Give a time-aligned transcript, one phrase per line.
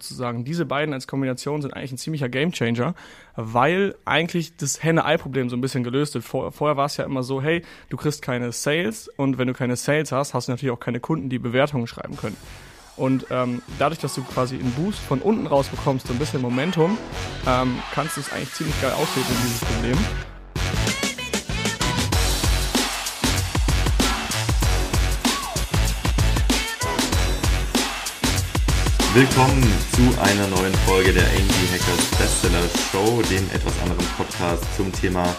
[0.00, 0.44] sozusagen.
[0.44, 2.94] Diese beiden als Kombination sind eigentlich ein ziemlicher Gamechanger,
[3.34, 6.24] weil eigentlich das Henne-Ei-Problem so ein bisschen gelöst wird.
[6.24, 9.54] Vor, vorher war es ja immer so, hey, du kriegst keine Sales und wenn du
[9.54, 12.36] keine Sales hast, hast du natürlich auch keine Kunden, die Bewertungen schreiben können.
[12.96, 16.42] Und ähm, dadurch, dass du quasi einen Boost von unten raus bekommst, so ein bisschen
[16.42, 16.96] Momentum,
[17.46, 19.98] ähm, kannst du es eigentlich ziemlich geil aushebeln, dieses Problem.
[29.18, 29.64] Willkommen
[29.96, 32.62] zu einer neuen Folge der AMG Hackers Bestseller
[32.92, 35.34] Show, dem etwas anderen Podcast zum Thema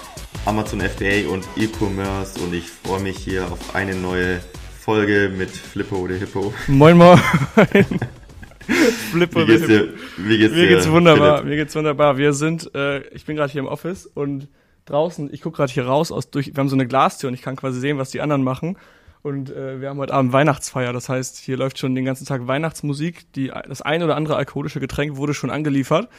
[0.45, 2.41] Amazon FBA und E-Commerce.
[2.43, 4.41] Und ich freue mich hier auf eine neue
[4.81, 6.53] Folge mit Flippo oder Hippo.
[6.67, 7.17] Moin Moin.
[9.13, 9.93] Flippo wie geht's dir?
[10.17, 11.37] Wie geht's Mir dir, geht's wunderbar.
[11.37, 11.49] Philipp?
[11.49, 12.17] Mir geht's wunderbar.
[12.17, 14.49] Wir sind, äh, ich bin gerade hier im Office und
[14.87, 17.41] draußen, ich gucke gerade hier raus aus durch, wir haben so eine Glastür und ich
[17.41, 18.75] kann quasi sehen, was die anderen machen.
[19.21, 20.93] Und äh, wir haben heute Abend Weihnachtsfeier.
[20.93, 23.31] Das heißt, hier läuft schon den ganzen Tag Weihnachtsmusik.
[23.33, 26.09] Die, das ein oder andere alkoholische Getränk wurde schon angeliefert.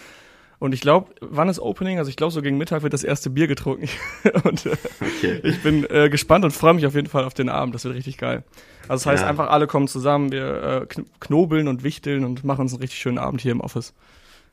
[0.58, 1.98] Und ich glaube, wann ist Opening?
[1.98, 3.88] Also ich glaube, so gegen Mittag wird das erste Bier getrunken.
[4.44, 5.40] und äh, okay.
[5.42, 7.74] ich bin äh, gespannt und freue mich auf jeden Fall auf den Abend.
[7.74, 8.44] Das wird richtig geil.
[8.82, 9.28] Also das heißt, ja.
[9.30, 13.16] einfach alle kommen zusammen, wir äh, knobeln und wichteln und machen uns einen richtig schönen
[13.16, 13.94] Abend hier im Office.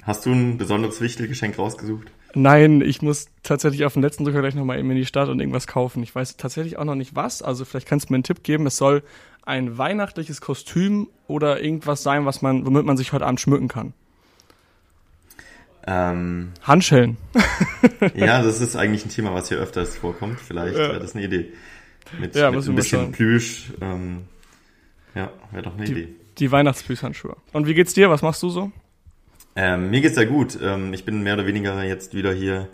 [0.03, 2.09] Hast du ein besonderes Wichtelgeschenk rausgesucht?
[2.38, 5.39] Nein, ich muss tatsächlich auf den letzten Drücker gleich nochmal eben in die Stadt und
[5.39, 6.03] irgendwas kaufen.
[6.03, 7.41] Ich weiß tatsächlich auch noch nicht was.
[7.41, 8.67] Also vielleicht kannst du mir einen Tipp geben.
[8.67, 9.02] Es soll
[9.41, 13.93] ein weihnachtliches Kostüm oder irgendwas sein, was man, womit man sich heute Abend schmücken kann.
[15.88, 17.17] Ähm, Handschellen.
[18.13, 20.39] ja, das ist eigentlich ein Thema, was hier öfters vorkommt.
[20.39, 20.89] Vielleicht ja.
[20.89, 21.53] wäre das eine Idee.
[22.19, 23.71] Mit, ja, mit ein bisschen Plüsch.
[23.81, 24.25] Ähm,
[25.15, 26.08] ja, wäre doch eine die, Idee.
[26.38, 27.35] Die Weihnachtsplüschhandschuhe.
[27.52, 28.11] Und wie geht's dir?
[28.11, 28.71] Was machst du so?
[29.59, 30.55] Ähm, mir geht's sehr gut.
[30.61, 32.69] Ähm, ich bin mehr oder weniger jetzt wieder hier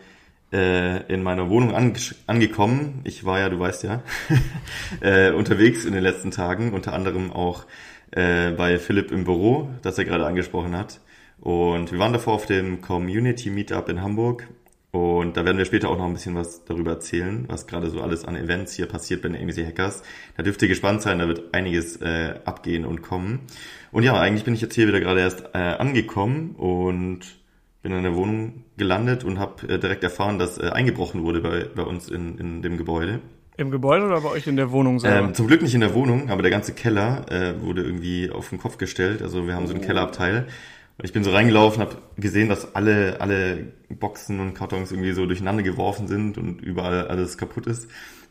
[0.51, 2.99] äh, in meiner Wohnung ange angekommen.
[3.05, 4.03] Ich war ja, du weißt ja,
[4.99, 7.67] äh, unterwegs in den letzten Tagen, unter anderem auch
[8.11, 10.99] äh, bei Philipp im Büro, das er gerade angesprochen hat.
[11.39, 14.45] Und wir waren davor auf dem Community Meetup in Hamburg
[14.93, 17.99] und da werden wir später auch noch ein bisschen was darüber erzählen, was gerade so
[18.01, 20.03] alles an Events hier passiert bei den AMC Hackers.
[20.37, 23.39] Da dürft ihr gespannt sein, da wird einiges äh, abgehen und kommen.
[23.91, 27.21] Und ja, eigentlich bin ich jetzt hier wieder gerade erst äh, angekommen und
[27.81, 31.65] bin in der Wohnung gelandet und habe äh, direkt erfahren, dass äh, eingebrochen wurde bei,
[31.75, 33.19] bei uns in, in dem Gebäude.
[33.57, 35.27] Im Gebäude oder bei euch in der Wohnung selber?
[35.27, 38.49] Ähm, zum Glück nicht in der Wohnung, aber der ganze Keller äh, wurde irgendwie auf
[38.49, 39.23] den Kopf gestellt.
[39.23, 39.87] Also wir haben so einen oh.
[39.87, 40.45] Kellerabteil
[41.01, 45.63] ich bin so reingelaufen, habe gesehen, dass alle, alle Boxen und Kartons irgendwie so durcheinander
[45.63, 47.87] geworfen sind und überall alles kaputt ist.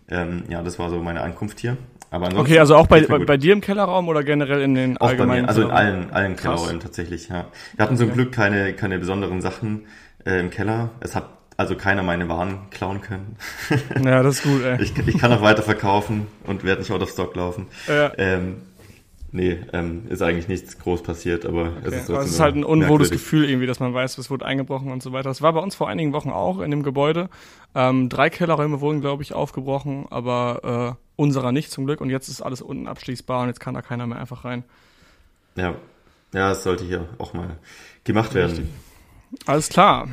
[0.09, 1.77] Ähm, ja, das war so meine Ankunft hier.
[2.11, 5.09] Aber okay, also auch bei, bei, bei, dir im Kellerraum oder generell in den auch
[5.09, 5.47] allgemeinen?
[5.47, 7.47] also in allen, allen Kellerräumen tatsächlich, ja.
[7.75, 8.17] Wir hatten zum okay.
[8.17, 9.87] Glück keine, keine besonderen Sachen
[10.27, 10.91] äh, im Keller.
[11.01, 13.37] Es hat also keiner meine Waren klauen können.
[14.05, 14.83] Ja, das ist gut, ey.
[14.83, 17.67] Ich, ich kann auch weiter verkaufen und werde nicht out of stock laufen.
[17.87, 18.13] Ja.
[18.19, 18.57] Ähm,
[19.35, 21.79] Nee, ähm, ist eigentlich nichts groß passiert, aber okay.
[21.85, 24.45] es ist, aber es ist halt ein unwohles Gefühl irgendwie, dass man weiß, es wurde
[24.45, 25.31] eingebrochen und so weiter.
[25.31, 27.31] Das war bei uns vor einigen Wochen auch in dem Gebäude.
[27.75, 32.03] Ähm, drei Kellerräume wurden, glaube ich, aufgebrochen, aber äh, unserer nicht zum Glück.
[32.03, 34.65] Und jetzt ist alles unten abschließbar und jetzt kann da keiner mehr einfach rein.
[35.57, 35.77] Ja,
[36.35, 37.57] ja, es sollte hier auch mal
[38.05, 38.51] gemacht werden.
[38.51, 39.49] Richtig.
[39.49, 40.09] Alles klar.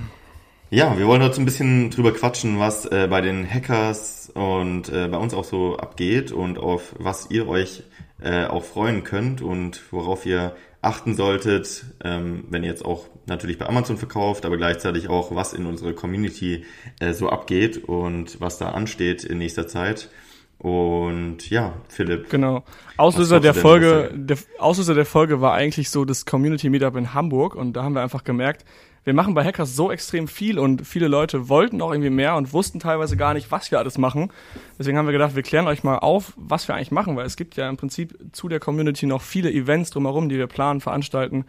[0.69, 5.09] Ja, wir wollen heute ein bisschen drüber quatschen, was äh, bei den Hackers und äh,
[5.09, 7.83] bei uns auch so abgeht und auf was ihr euch
[8.21, 13.57] äh, auch freuen könnt und worauf ihr achten solltet, ähm, wenn ihr jetzt auch natürlich
[13.57, 16.65] bei Amazon verkauft, aber gleichzeitig auch, was in unserer Community
[16.99, 20.09] äh, so abgeht und was da ansteht in nächster Zeit.
[20.57, 22.29] Und ja, Philipp.
[22.29, 22.65] Genau.
[22.97, 27.55] Auslöser der Folge, der Auslöser der Folge war eigentlich so das Community Meetup in Hamburg
[27.55, 28.65] und da haben wir einfach gemerkt,
[29.03, 32.53] wir machen bei Hackers so extrem viel und viele Leute wollten auch irgendwie mehr und
[32.53, 34.31] wussten teilweise gar nicht, was wir alles machen.
[34.77, 37.37] Deswegen haben wir gedacht, wir klären euch mal auf, was wir eigentlich machen, weil es
[37.37, 41.45] gibt ja im Prinzip zu der Community noch viele Events drumherum, die wir planen, veranstalten.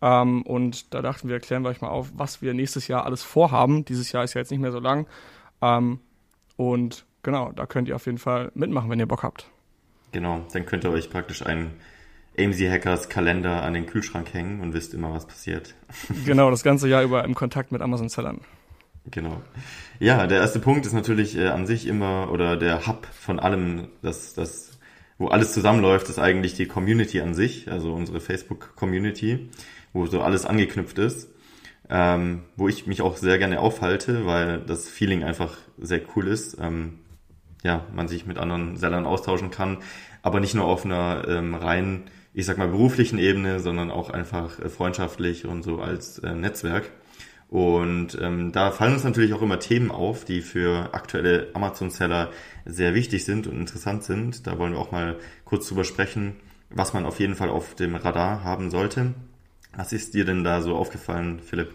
[0.00, 3.22] Ähm, und da dachten wir, klären wir euch mal auf, was wir nächstes Jahr alles
[3.22, 3.84] vorhaben.
[3.84, 5.06] Dieses Jahr ist ja jetzt nicht mehr so lang.
[5.62, 6.00] Ähm,
[6.56, 9.48] und genau, da könnt ihr auf jeden Fall mitmachen, wenn ihr Bock habt.
[10.12, 11.72] Genau, dann könnt ihr euch praktisch einen
[12.38, 15.74] AMZ Hackers Kalender an den Kühlschrank hängen und wisst immer, was passiert.
[16.24, 18.40] Genau, das ganze Jahr über im Kontakt mit Amazon-Sellern.
[19.10, 19.42] Genau.
[19.98, 23.88] Ja, der erste Punkt ist natürlich äh, an sich immer, oder der Hub von allem,
[24.02, 24.78] das, das,
[25.18, 29.50] wo alles zusammenläuft, ist eigentlich die Community an sich, also unsere Facebook-Community,
[29.92, 31.28] wo so alles angeknüpft ist.
[31.90, 36.56] Ähm, wo ich mich auch sehr gerne aufhalte, weil das Feeling einfach sehr cool ist.
[36.58, 37.00] Ähm,
[37.62, 39.78] ja, man sich mit anderen Sellern austauschen kann,
[40.22, 42.04] aber nicht nur auf einer ähm, rein
[42.34, 46.90] ich sag mal, beruflichen Ebene, sondern auch einfach äh, freundschaftlich und so als äh, Netzwerk.
[47.48, 52.30] Und ähm, da fallen uns natürlich auch immer Themen auf, die für aktuelle Amazon-Seller
[52.64, 54.46] sehr wichtig sind und interessant sind.
[54.46, 56.34] Da wollen wir auch mal kurz drüber sprechen,
[56.70, 59.14] was man auf jeden Fall auf dem Radar haben sollte.
[59.76, 61.74] Was ist dir denn da so aufgefallen, Philipp?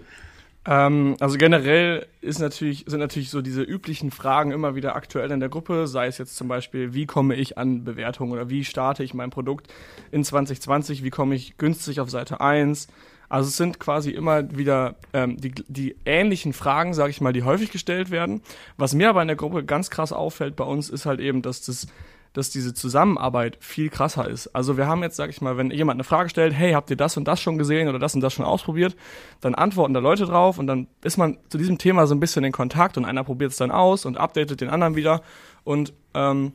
[0.69, 5.39] Ähm, also generell ist natürlich, sind natürlich so diese üblichen Fragen immer wieder aktuell in
[5.39, 9.04] der Gruppe, sei es jetzt zum Beispiel, wie komme ich an Bewertungen oder wie starte
[9.04, 9.74] ich mein Produkt
[10.12, 12.88] in 2020, wie komme ich günstig auf Seite 1.
[13.30, 17.44] Also es sind quasi immer wieder ähm, die, die ähnlichen Fragen, sage ich mal, die
[17.44, 18.42] häufig gestellt werden.
[18.77, 21.62] Was mir aber in der Gruppe ganz krass auffällt bei uns, ist halt eben, dass
[21.65, 21.88] das
[22.33, 24.47] dass diese Zusammenarbeit viel krasser ist.
[24.55, 26.95] Also wir haben jetzt, sag ich mal, wenn jemand eine Frage stellt, hey, habt ihr
[26.95, 28.95] das und das schon gesehen oder das und das schon ausprobiert,
[29.41, 32.43] dann antworten da Leute drauf und dann ist man zu diesem Thema so ein bisschen
[32.43, 35.21] in Kontakt und einer probiert es dann aus und updatet den anderen wieder.
[35.63, 36.53] Und ähm,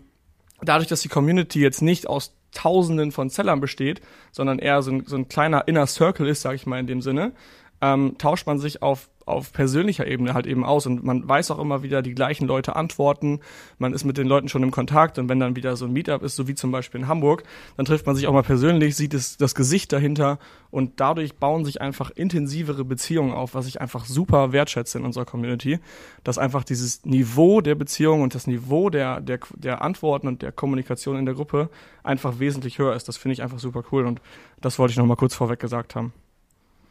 [0.62, 4.00] dadurch, dass die Community jetzt nicht aus Tausenden von Sellern besteht,
[4.30, 7.02] sondern eher so ein, so ein kleiner Inner Circle ist, sag ich mal in dem
[7.02, 7.32] Sinne,
[7.80, 10.86] ähm, tauscht man sich auf auf persönlicher Ebene halt eben aus.
[10.86, 13.40] Und man weiß auch immer wieder, die gleichen Leute antworten,
[13.78, 15.18] man ist mit den Leuten schon im Kontakt.
[15.18, 17.44] Und wenn dann wieder so ein Meetup ist, so wie zum Beispiel in Hamburg,
[17.76, 20.38] dann trifft man sich auch mal persönlich, sieht es, das Gesicht dahinter.
[20.70, 25.24] Und dadurch bauen sich einfach intensivere Beziehungen auf, was ich einfach super wertschätze in unserer
[25.24, 25.78] Community,
[26.24, 30.52] dass einfach dieses Niveau der Beziehung und das Niveau der, der, der Antworten und der
[30.52, 31.70] Kommunikation in der Gruppe
[32.02, 33.08] einfach wesentlich höher ist.
[33.08, 34.04] Das finde ich einfach super cool.
[34.04, 34.20] Und
[34.60, 36.12] das wollte ich noch mal kurz vorweg gesagt haben.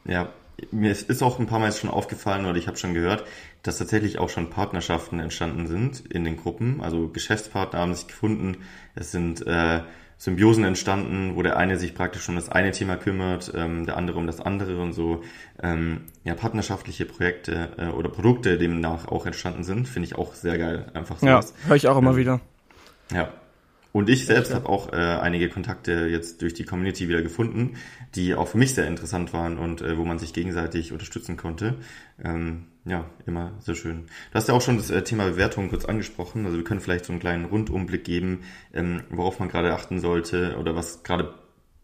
[0.05, 0.29] Ja,
[0.71, 3.25] mir ist auch ein paar Mal schon aufgefallen oder ich habe schon gehört,
[3.63, 6.81] dass tatsächlich auch schon Partnerschaften entstanden sind in den Gruppen.
[6.81, 8.57] Also Geschäftspartner haben sich gefunden.
[8.95, 9.81] Es sind äh,
[10.17, 14.17] Symbiosen entstanden, wo der eine sich praktisch um das eine Thema kümmert, ähm, der andere
[14.17, 15.23] um das andere und so
[15.61, 20.57] ähm, ja, partnerschaftliche Projekte äh, oder Produkte demnach auch entstanden sind, finde ich auch sehr
[20.57, 20.85] geil.
[20.93, 21.53] Einfach sowas.
[21.63, 22.41] Ja, höre ich auch immer ähm, wieder.
[23.11, 23.33] Ja,
[23.93, 27.75] und ich selbst habe auch äh, einige Kontakte jetzt durch die Community wieder gefunden,
[28.15, 31.75] die auch für mich sehr interessant waren und äh, wo man sich gegenseitig unterstützen konnte.
[32.21, 34.07] Ähm, ja, immer sehr schön.
[34.31, 36.45] Du hast ja auch schon das äh, Thema Bewertung kurz angesprochen.
[36.45, 38.41] Also wir können vielleicht so einen kleinen Rundumblick geben,
[38.73, 41.35] ähm, worauf man gerade achten sollte oder was gerade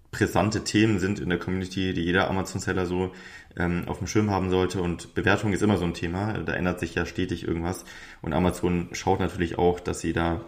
[0.09, 3.11] brisante Themen sind in der Community, die jeder Amazon-Seller so
[3.55, 4.81] ähm, auf dem Schirm haben sollte.
[4.81, 6.33] Und Bewertung ist immer so ein Thema.
[6.39, 7.85] Da ändert sich ja stetig irgendwas.
[8.23, 10.41] Und Amazon schaut natürlich auch, dass sie da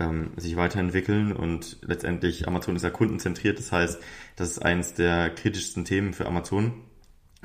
[0.00, 3.58] ähm, sich weiterentwickeln und letztendlich Amazon ist ja kundenzentriert.
[3.58, 4.00] Das heißt,
[4.36, 6.72] das ist eines der kritischsten Themen für Amazon.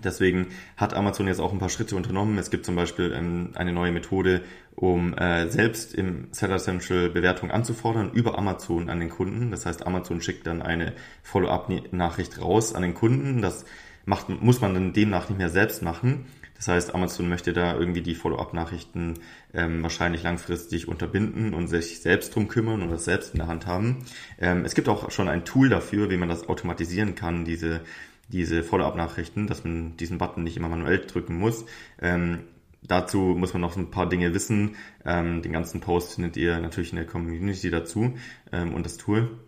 [0.03, 2.37] Deswegen hat Amazon jetzt auch ein paar Schritte unternommen.
[2.37, 4.41] Es gibt zum Beispiel ähm, eine neue Methode,
[4.75, 9.51] um äh, selbst im Seller Central Bewertung anzufordern über Amazon an den Kunden.
[9.51, 10.93] Das heißt, Amazon schickt dann eine
[11.23, 13.41] Follow-up-Nachricht raus an den Kunden.
[13.41, 13.65] Das
[14.05, 16.25] macht, muss man dann demnach nicht mehr selbst machen.
[16.55, 19.15] Das heißt, Amazon möchte da irgendwie die Follow-up-Nachrichten
[19.53, 23.67] ähm, wahrscheinlich langfristig unterbinden und sich selbst drum kümmern und das selbst in der Hand
[23.67, 24.05] haben.
[24.39, 27.81] Ähm, es gibt auch schon ein Tool dafür, wie man das automatisieren kann, diese,
[28.29, 31.65] diese Follow-up-Nachrichten, dass man diesen Button nicht immer manuell drücken muss.
[32.01, 32.39] Ähm,
[32.81, 34.75] dazu muss man noch ein paar Dinge wissen.
[35.03, 38.15] Ähm, den ganzen Post findet ihr natürlich in der Community dazu
[38.51, 39.39] ähm, und das Tool.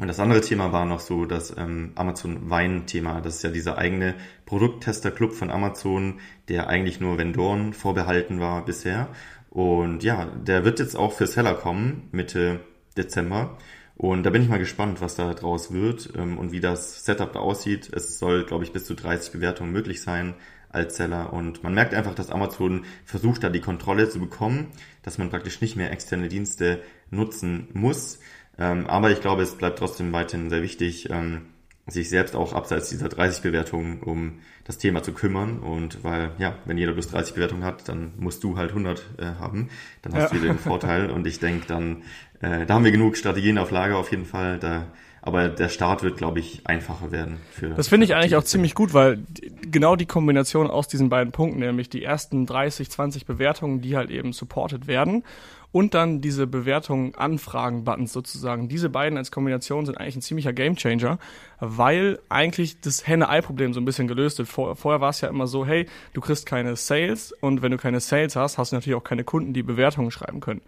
[0.00, 3.20] Und das andere Thema war noch so das ähm, Amazon Wein-Thema.
[3.20, 4.14] Das ist ja dieser eigene
[4.46, 9.08] Produkttester-Club von Amazon, der eigentlich nur Vendoren vorbehalten war bisher.
[9.50, 12.60] Und ja, der wird jetzt auch für Seller kommen, Mitte
[12.96, 13.58] Dezember.
[13.94, 17.30] Und da bin ich mal gespannt, was da draus wird ähm, und wie das Setup
[17.34, 17.90] da aussieht.
[17.92, 20.34] Es soll, glaube ich, bis zu 30 Bewertungen möglich sein
[20.70, 21.34] als Seller.
[21.34, 24.68] Und man merkt einfach, dass Amazon versucht, da die Kontrolle zu bekommen,
[25.02, 26.80] dass man praktisch nicht mehr externe Dienste
[27.10, 28.20] nutzen muss.
[28.60, 31.46] Ähm, aber ich glaube, es bleibt trotzdem weiterhin sehr wichtig, ähm,
[31.86, 34.34] sich selbst auch abseits dieser 30 Bewertungen um
[34.64, 35.58] das Thema zu kümmern.
[35.58, 39.24] Und weil, ja, wenn jeder bloß 30 Bewertungen hat, dann musst du halt 100 äh,
[39.40, 39.70] haben.
[40.02, 40.28] Dann hast ja.
[40.28, 41.10] du wieder den Vorteil.
[41.10, 42.02] Und ich denke, dann,
[42.42, 44.58] äh, da haben wir genug Strategien auf Lager auf jeden Fall.
[44.58, 44.86] Da,
[45.22, 47.38] aber der Start wird, glaube ich, einfacher werden.
[47.50, 49.22] Für das finde ich eigentlich auch ziemlich gut, weil
[49.62, 54.10] genau die Kombination aus diesen beiden Punkten, nämlich die ersten 30, 20 Bewertungen, die halt
[54.10, 55.24] eben supported werden
[55.72, 58.68] und dann diese Bewertung Anfragen-Buttons sozusagen.
[58.68, 61.18] Diese beiden als Kombination sind eigentlich ein ziemlicher Gamechanger,
[61.60, 64.48] weil eigentlich das Henne-Ei-Problem so ein bisschen gelöst wird.
[64.48, 67.78] Vor, vorher war es ja immer so, hey, du kriegst keine Sales und wenn du
[67.78, 70.62] keine Sales hast, hast du natürlich auch keine Kunden, die Bewertungen schreiben können.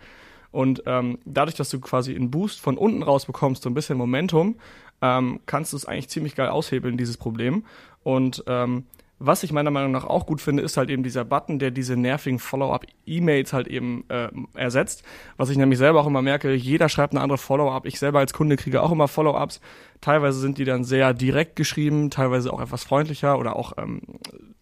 [0.52, 3.96] Und ähm, dadurch, dass du quasi einen Boost von unten raus bekommst, so ein bisschen
[3.96, 4.56] Momentum,
[5.00, 7.64] ähm, kannst du es eigentlich ziemlich geil aushebeln, dieses Problem.
[8.04, 8.84] Und ähm,
[9.24, 11.96] was ich meiner Meinung nach auch gut finde, ist halt eben dieser Button, der diese
[11.96, 15.04] nervigen Follow-up-E-Mails halt eben äh, ersetzt.
[15.36, 17.86] Was ich nämlich selber auch immer merke, jeder schreibt eine andere Follow-up.
[17.86, 19.60] Ich selber als Kunde kriege auch immer Follow-ups.
[20.00, 24.02] Teilweise sind die dann sehr direkt geschrieben, teilweise auch etwas freundlicher oder auch ähm,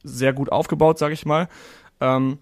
[0.03, 1.49] sehr gut aufgebaut, sage ich mal.
[2.01, 2.39] Ähm,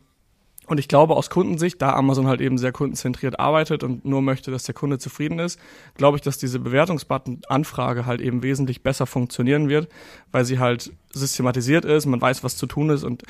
[0.68, 4.50] und ich glaube, aus Kundensicht, da Amazon halt eben sehr kundenzentriert arbeitet und nur möchte,
[4.50, 5.58] dass der Kunde zufrieden ist,
[5.96, 9.88] glaube ich, dass diese Bewertungsbutton-Anfrage halt eben wesentlich besser funktionieren wird,
[10.30, 13.22] weil sie halt systematisiert ist, man weiß, was zu tun ist und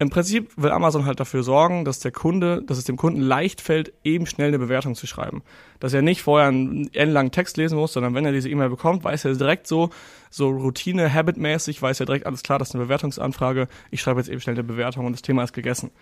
[0.00, 3.60] Im Prinzip will Amazon halt dafür sorgen, dass der Kunde, dass es dem Kunden leicht
[3.60, 5.42] fällt, eben schnell eine Bewertung zu schreiben.
[5.78, 9.04] Dass er nicht vorher einen ellenlangen Text lesen muss, sondern wenn er diese E-Mail bekommt,
[9.04, 9.90] weiß er direkt so,
[10.30, 14.28] so Routine, Habit-mäßig, weiß er direkt, alles klar, das ist eine Bewertungsanfrage, ich schreibe jetzt
[14.28, 15.92] eben schnell eine Bewertung und das Thema ist gegessen.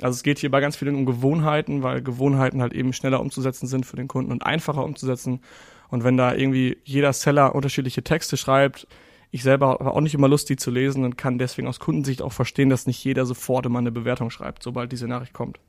[0.00, 3.66] Also es geht hier bei ganz vielen um Gewohnheiten, weil Gewohnheiten halt eben schneller umzusetzen
[3.66, 5.40] sind für den Kunden und einfacher umzusetzen.
[5.88, 8.86] Und wenn da irgendwie jeder Seller unterschiedliche Texte schreibt,
[9.30, 12.22] ich selber habe auch nicht immer Lust, die zu lesen und kann deswegen aus Kundensicht
[12.22, 15.60] auch verstehen, dass nicht jeder sofort immer eine Bewertung schreibt, sobald diese Nachricht kommt.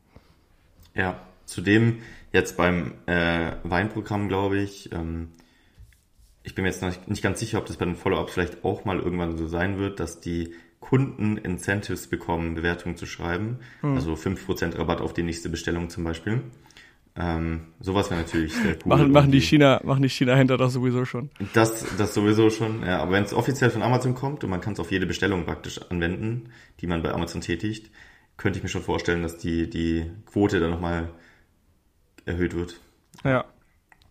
[0.96, 2.00] Ja, zudem
[2.32, 5.30] jetzt beim äh, Weinprogramm, glaube ich, ähm,
[6.44, 8.64] ich bin mir jetzt noch nicht, nicht ganz sicher, ob das bei den Follow-ups vielleicht
[8.64, 13.60] auch mal irgendwann so sein wird, dass die Kunden Incentives bekommen, Bewertungen zu schreiben.
[13.82, 13.94] Hm.
[13.94, 16.42] Also 5% Rabatt auf die nächste Bestellung zum Beispiel.
[17.16, 18.90] Ähm, sowas wäre natürlich sehr cool.
[18.90, 21.30] machen, machen die China, machen die China-Händler das sowieso schon.
[21.54, 23.00] Das, das sowieso schon, ja.
[23.02, 25.82] Aber wenn es offiziell von Amazon kommt und man kann es auf jede Bestellung praktisch
[25.90, 27.92] anwenden, die man bei Amazon tätigt,
[28.38, 31.10] könnte ich mir schon vorstellen, dass die, die Quote dann nochmal
[32.26, 32.80] erhöht wird.
[33.24, 33.46] Ja,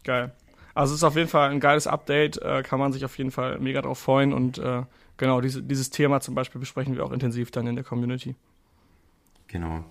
[0.04, 0.33] geil.
[0.75, 3.30] Also es ist auf jeden Fall ein geiles Update, äh, kann man sich auf jeden
[3.30, 4.83] Fall mega drauf freuen und äh,
[5.16, 8.37] genau, diese, dieses Thema zum Beispiel besprechen wir auch intensiv dann in der Community.
[9.49, 9.85] Genau.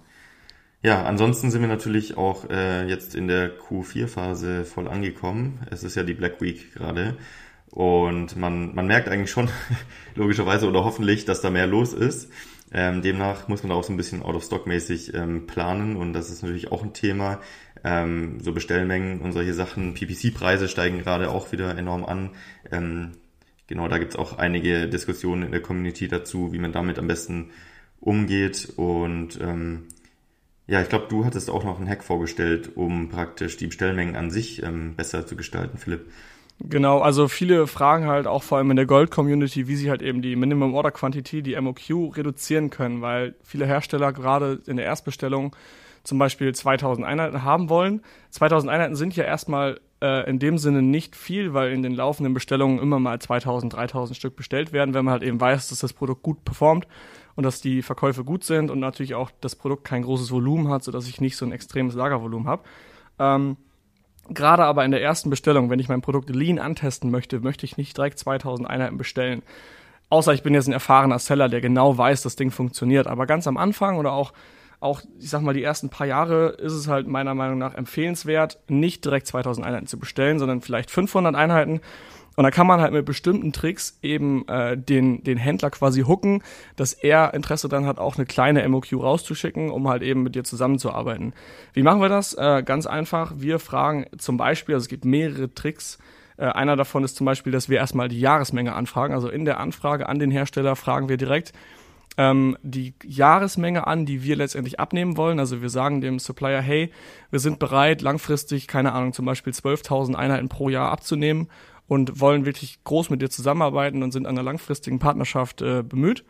[0.81, 5.59] Ja, ansonsten sind wir natürlich auch äh, jetzt in der Q4-Phase voll angekommen.
[5.69, 7.17] Es ist ja die Black Week gerade.
[7.69, 9.49] Und man, man merkt eigentlich schon,
[10.15, 12.31] logischerweise oder hoffentlich, dass da mehr los ist.
[12.71, 16.43] Ähm, demnach muss man da auch so ein bisschen out-of-stock-mäßig ähm, planen und das ist
[16.43, 17.41] natürlich auch ein Thema.
[17.83, 19.95] Ähm, so Bestellmengen und solche Sachen.
[19.95, 22.31] PPC-Preise steigen gerade auch wieder enorm an.
[22.71, 23.11] Ähm,
[23.67, 27.51] genau, da gibt's auch einige Diskussionen in der Community dazu, wie man damit am besten
[27.99, 28.73] umgeht.
[28.77, 29.87] Und ähm,
[30.69, 34.29] ja, ich glaube, du hattest auch noch einen Hack vorgestellt, um praktisch die Bestellmengen an
[34.29, 36.11] sich ähm, besser zu gestalten, Philipp.
[36.59, 40.21] Genau, also viele fragen halt auch vor allem in der Gold-Community, wie sie halt eben
[40.21, 45.55] die Minimum Order Quantity, die MOQ, reduzieren können, weil viele Hersteller gerade in der Erstbestellung
[46.03, 48.01] zum Beispiel 2000 Einheiten haben wollen.
[48.29, 52.35] 2000 Einheiten sind ja erstmal äh, in dem Sinne nicht viel, weil in den laufenden
[52.35, 55.93] Bestellungen immer mal 2000, 3000 Stück bestellt werden, wenn man halt eben weiß, dass das
[55.93, 56.85] Produkt gut performt
[57.39, 60.83] und dass die Verkäufe gut sind und natürlich auch das Produkt kein großes Volumen hat,
[60.83, 62.63] sodass ich nicht so ein extremes Lagervolumen habe.
[63.17, 63.55] Ähm,
[64.27, 67.77] Gerade aber in der ersten Bestellung, wenn ich mein Produkt lean antesten möchte, möchte ich
[67.77, 69.41] nicht direkt 2000 Einheiten bestellen.
[70.09, 73.07] Außer ich bin jetzt ein erfahrener Seller, der genau weiß, das Ding funktioniert.
[73.07, 74.33] Aber ganz am Anfang oder auch,
[74.81, 78.59] auch, ich sag mal, die ersten paar Jahre ist es halt meiner Meinung nach empfehlenswert,
[78.67, 81.79] nicht direkt 2000 Einheiten zu bestellen, sondern vielleicht 500 Einheiten
[82.39, 86.41] und da kann man halt mit bestimmten Tricks eben äh, den, den Händler quasi hooken,
[86.77, 90.45] dass er Interesse dann hat, auch eine kleine MOQ rauszuschicken, um halt eben mit dir
[90.45, 91.33] zusammenzuarbeiten.
[91.73, 92.35] Wie machen wir das?
[92.35, 93.33] Äh, ganz einfach.
[93.35, 95.97] Wir fragen zum Beispiel, also es gibt mehrere Tricks.
[96.37, 99.13] Äh, einer davon ist zum Beispiel, dass wir erstmal die Jahresmenge anfragen.
[99.13, 101.51] Also in der Anfrage an den Hersteller fragen wir direkt,
[102.17, 105.39] ähm, die Jahresmenge an, die wir letztendlich abnehmen wollen.
[105.39, 106.89] Also wir sagen dem Supplier, hey,
[107.31, 111.49] wir sind bereit, langfristig, keine Ahnung, zum Beispiel 12.000 Einheiten pro Jahr abzunehmen
[111.89, 116.23] und wollen wirklich groß mit dir zusammenarbeiten und sind an einer langfristigen Partnerschaft äh, bemüht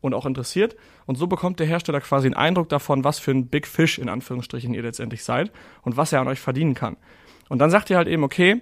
[0.00, 0.76] und auch interessiert.
[1.06, 4.08] Und so bekommt der Hersteller quasi einen Eindruck davon, was für ein Big Fish in
[4.08, 5.52] Anführungsstrichen ihr letztendlich seid
[5.82, 6.96] und was er an euch verdienen kann.
[7.48, 8.60] Und dann sagt ihr halt eben, okay,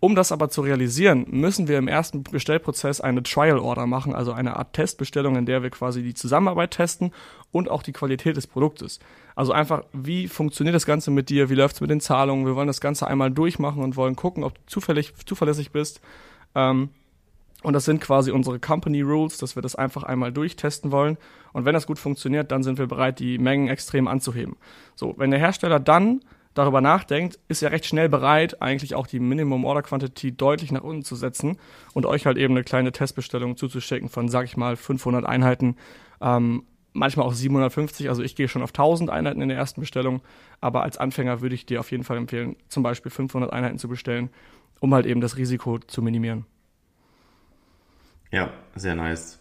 [0.00, 4.32] um das aber zu realisieren, müssen wir im ersten Bestellprozess eine Trial Order machen, also
[4.32, 7.12] eine Art Testbestellung, in der wir quasi die Zusammenarbeit testen
[7.52, 8.98] und auch die Qualität des Produktes.
[9.36, 12.56] Also einfach, wie funktioniert das Ganze mit dir, wie läuft es mit den Zahlungen, wir
[12.56, 16.00] wollen das Ganze einmal durchmachen und wollen gucken, ob du zufällig, zuverlässig bist.
[16.54, 16.88] Ähm,
[17.62, 21.18] und das sind quasi unsere Company Rules, dass wir das einfach einmal durchtesten wollen.
[21.52, 24.56] Und wenn das gut funktioniert, dann sind wir bereit, die Mengen extrem anzuheben.
[24.94, 26.20] So, wenn der Hersteller dann
[26.54, 30.82] darüber nachdenkt, ist er recht schnell bereit, eigentlich auch die Minimum Order Quantity deutlich nach
[30.82, 31.58] unten zu setzen
[31.94, 35.76] und euch halt eben eine kleine Testbestellung zuzuschicken von, sag ich mal, 500 Einheiten,
[36.20, 38.08] ähm, manchmal auch 750.
[38.08, 40.22] Also ich gehe schon auf 1000 Einheiten in der ersten Bestellung,
[40.60, 43.88] aber als Anfänger würde ich dir auf jeden Fall empfehlen, zum Beispiel 500 Einheiten zu
[43.88, 44.30] bestellen,
[44.80, 46.46] um halt eben das Risiko zu minimieren.
[48.32, 49.40] Ja, sehr nice.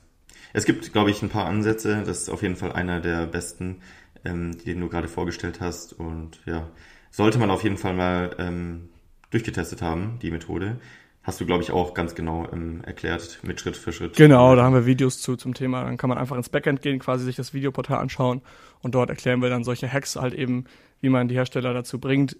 [0.51, 2.03] Es gibt, glaube ich, ein paar Ansätze.
[2.05, 3.81] Das ist auf jeden Fall einer der besten,
[4.25, 5.93] ähm, den du gerade vorgestellt hast.
[5.93, 6.67] Und ja,
[7.11, 8.89] sollte man auf jeden Fall mal ähm,
[9.31, 10.79] durchgetestet haben, die Methode.
[11.23, 14.15] Hast du, glaube ich, auch ganz genau ähm, erklärt, mit Schritt für Schritt.
[14.15, 15.83] Genau, da haben wir Videos zu zum Thema.
[15.83, 18.41] Dann kann man einfach ins Backend gehen, quasi sich das Videoportal anschauen
[18.81, 20.65] und dort erklären wir dann solche Hacks halt eben,
[21.01, 22.37] wie man die Hersteller dazu bringt,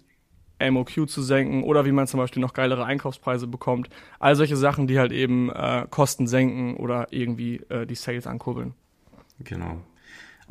[0.60, 3.88] MOQ zu senken oder wie man zum Beispiel noch geilere Einkaufspreise bekommt.
[4.18, 8.74] All solche Sachen, die halt eben äh, Kosten senken oder irgendwie äh, die Sales ankurbeln.
[9.38, 9.80] Genau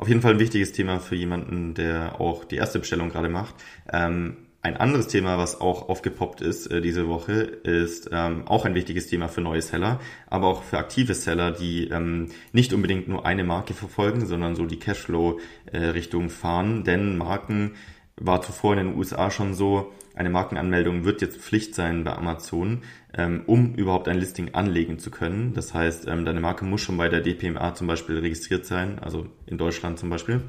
[0.00, 3.54] auf jeden Fall ein wichtiges Thema für jemanden, der auch die erste Bestellung gerade macht.
[3.92, 8.74] Ähm, ein anderes Thema, was auch aufgepoppt ist äh, diese Woche, ist ähm, auch ein
[8.74, 13.26] wichtiges Thema für neue Seller, aber auch für aktive Seller, die ähm, nicht unbedingt nur
[13.26, 16.82] eine Marke verfolgen, sondern so die Cashflow-Richtung äh, fahren.
[16.84, 17.72] Denn Marken
[18.16, 22.82] war zuvor in den USA schon so, eine Markenanmeldung wird jetzt Pflicht sein bei Amazon,
[23.16, 25.54] ähm, um überhaupt ein Listing anlegen zu können.
[25.54, 29.26] Das heißt, ähm, deine Marke muss schon bei der DPMA zum Beispiel registriert sein, also
[29.46, 30.42] in Deutschland zum Beispiel,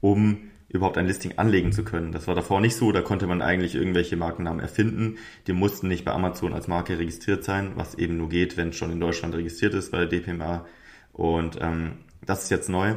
[0.00, 2.12] um überhaupt ein Listing anlegen zu können.
[2.12, 5.18] Das war davor nicht so, da konnte man eigentlich irgendwelche Markennamen erfinden.
[5.46, 8.76] Die mussten nicht bei Amazon als Marke registriert sein, was eben nur geht, wenn es
[8.76, 10.66] schon in Deutschland registriert ist bei der DPMA.
[11.12, 12.94] Und ähm, das ist jetzt neu.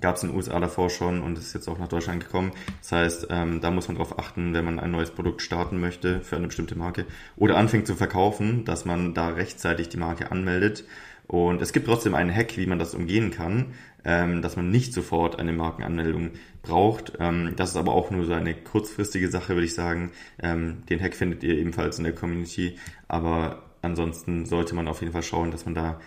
[0.00, 2.52] Gab es in den USA davor schon und ist jetzt auch nach Deutschland gekommen.
[2.80, 6.20] Das heißt, ähm, da muss man darauf achten, wenn man ein neues Produkt starten möchte
[6.20, 10.84] für eine bestimmte Marke oder anfängt zu verkaufen, dass man da rechtzeitig die Marke anmeldet.
[11.28, 13.72] Und es gibt trotzdem einen Hack, wie man das umgehen kann
[14.06, 16.30] ähm, dass man nicht sofort eine Markenanmeldung
[16.62, 17.14] braucht.
[17.18, 20.12] Ähm, das ist aber auch nur so eine kurzfristige Sache, würde ich sagen.
[20.40, 25.12] Ähm, den Hack findet ihr ebenfalls in der Community, aber ansonsten sollte man auf jeden
[25.12, 26.00] Fall schauen, dass man da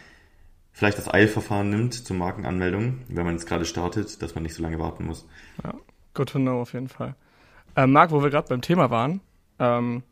[0.79, 4.63] vielleicht das Eilverfahren nimmt zur Markenanmeldung, wenn man jetzt gerade startet, dass man nicht so
[4.63, 5.27] lange warten muss.
[5.61, 5.73] Ja,
[6.13, 7.15] good to know auf jeden Fall.
[7.75, 9.19] Äh, Marc, wo wir gerade beim Thema waren,
[9.59, 10.03] ähm,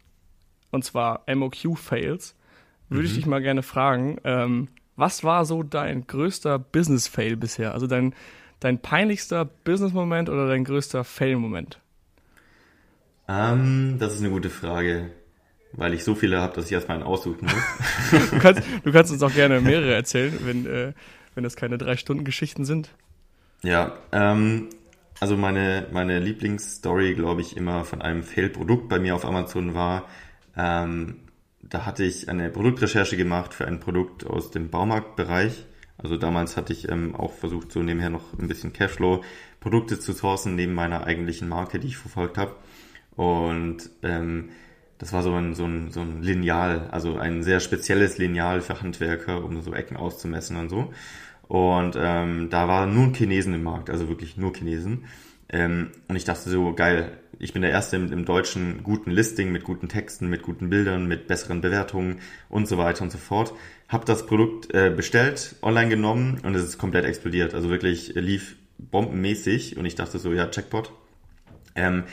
[0.72, 2.36] und zwar MOQ-Fails,
[2.90, 3.06] würde mhm.
[3.08, 7.74] ich dich mal gerne fragen, ähm, was war so dein größter Business-Fail bisher?
[7.74, 8.14] Also dein,
[8.60, 11.80] dein peinlichster Business-Moment oder dein größter Fail-Moment?
[13.30, 15.12] Ähm, das ist eine gute Frage,
[15.78, 18.30] weil ich so viele habe, dass ich erstmal einen aussuchen muss.
[18.32, 20.94] du, kannst, du kannst uns auch gerne mehrere erzählen, wenn, äh,
[21.36, 22.90] wenn das keine drei Stunden Geschichten sind.
[23.64, 24.70] Ja, ähm,
[25.20, 30.08] also meine, meine Lieblingsstory, glaube ich, immer von einem Fail-Produkt bei mir auf Amazon war,
[30.56, 31.18] ähm,
[31.62, 35.66] da hatte ich eine Produktrecherche gemacht für ein Produkt aus dem Baumarktbereich.
[35.98, 39.24] Also damals hatte ich ähm, auch versucht, so nebenher noch ein bisschen Cashflow
[39.60, 42.56] Produkte zu sourcen neben meiner eigentlichen Marke, die ich verfolgt habe.
[43.16, 44.50] Und ähm,
[44.98, 48.82] das war so ein, so, ein, so ein Lineal, also ein sehr spezielles Lineal für
[48.82, 50.94] Handwerker, um so Ecken auszumessen und so.
[51.48, 55.06] Und ähm, da waren nur Chinesen im Markt, also wirklich nur Chinesen.
[55.50, 59.52] Ähm, und ich dachte so, geil, ich bin der Erste im, im, deutschen guten Listing
[59.52, 63.54] mit guten Texten, mit guten Bildern, mit besseren Bewertungen und so weiter und so fort.
[63.88, 67.54] Hab das Produkt äh, bestellt, online genommen und es ist komplett explodiert.
[67.54, 70.92] Also wirklich lief bombenmäßig und ich dachte so, ja, Checkpot.
[71.76, 72.04] Ähm,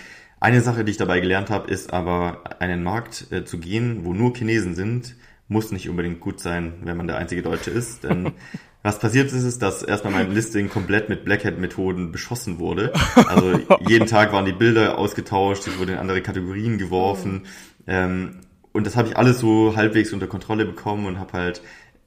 [0.44, 4.12] eine Sache, die ich dabei gelernt habe, ist aber, einen Markt äh, zu gehen, wo
[4.12, 5.16] nur Chinesen sind,
[5.48, 8.04] muss nicht unbedingt gut sein, wenn man der einzige Deutsche ist.
[8.04, 8.32] Denn
[8.84, 12.92] Was passiert ist, ist, dass erstmal mein Listing komplett mit Blackhead-Methoden beschossen wurde.
[13.26, 17.46] Also jeden Tag waren die Bilder ausgetauscht, es wurden in andere Kategorien geworfen.
[17.86, 21.62] Ähm, und das habe ich alles so halbwegs unter Kontrolle bekommen und habe halt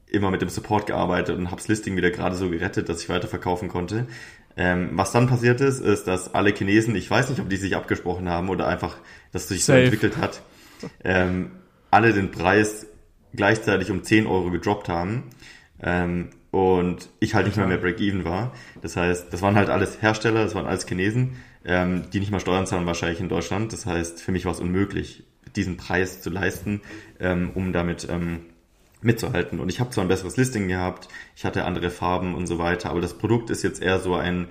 [0.05, 3.09] immer mit dem Support gearbeitet und habe das Listing wieder gerade so gerettet, dass ich
[3.09, 4.05] weiterverkaufen konnte.
[4.57, 7.75] Ähm, was dann passiert ist, ist, dass alle Chinesen, ich weiß nicht, ob die sich
[7.75, 8.97] abgesprochen haben oder einfach,
[9.31, 9.79] dass es sich Safe.
[9.79, 10.41] so entwickelt hat,
[11.03, 11.51] ähm,
[11.91, 12.87] alle den Preis
[13.33, 15.23] gleichzeitig um 10 Euro gedroppt haben.
[15.81, 18.53] Ähm, und ich halt nicht mehr mehr Break-Even war.
[18.81, 22.39] Das heißt, das waren halt alles Hersteller, das waren alles Chinesen, ähm, die nicht mal
[22.39, 23.73] Steuern zahlen wahrscheinlich in Deutschland.
[23.73, 25.23] Das heißt, für mich war es unmöglich,
[25.55, 26.81] diesen Preis zu leisten,
[27.19, 28.45] ähm, um damit ähm,
[29.01, 29.59] mitzuhalten.
[29.59, 32.89] Und ich habe zwar ein besseres Listing gehabt, ich hatte andere Farben und so weiter,
[32.89, 34.47] aber das Produkt ist jetzt eher so ein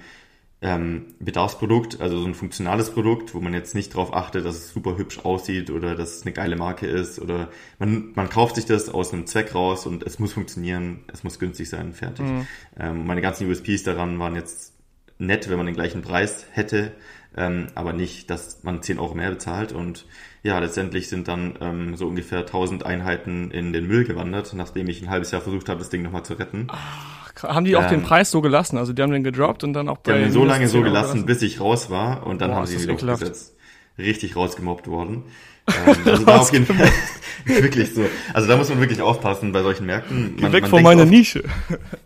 [0.63, 4.71] ähm, Bedarfsprodukt, also so ein funktionales Produkt, wo man jetzt nicht darauf achtet, dass es
[4.71, 8.65] super hübsch aussieht oder dass es eine geile Marke ist oder man, man kauft sich
[8.65, 12.25] das aus einem Zweck raus und es muss funktionieren, es muss günstig sein, fertig.
[12.25, 12.47] Mhm.
[12.79, 14.73] Ähm, meine ganzen USPs daran waren jetzt
[15.19, 16.93] nett, wenn man den gleichen Preis hätte,
[17.37, 20.07] ähm, aber nicht, dass man 10 Euro mehr bezahlt und
[20.47, 25.03] ja, letztendlich sind dann ähm, so ungefähr 1000 Einheiten in den Müll gewandert, nachdem ich
[25.03, 26.69] ein halbes Jahr versucht habe, das Ding nochmal zu retten.
[26.71, 28.79] Ah haben die auch ähm, den Preis so gelassen?
[28.79, 30.13] Also die haben den gedroppt und dann auch bei.
[30.13, 32.57] Die haben den so lange so gelassen, gelassen, bis ich raus war und dann Boah,
[32.57, 33.57] haben sie ihn wieder aufgesetzt.
[33.99, 35.25] Richtig rausgemobbt worden.
[35.69, 36.91] Ähm, also da auf jeden Fall
[37.45, 38.05] wirklich so.
[38.33, 40.37] Also da muss man wirklich aufpassen bei solchen Märkten.
[40.37, 41.45] Man, Geh weg man von meiner oft, Nische.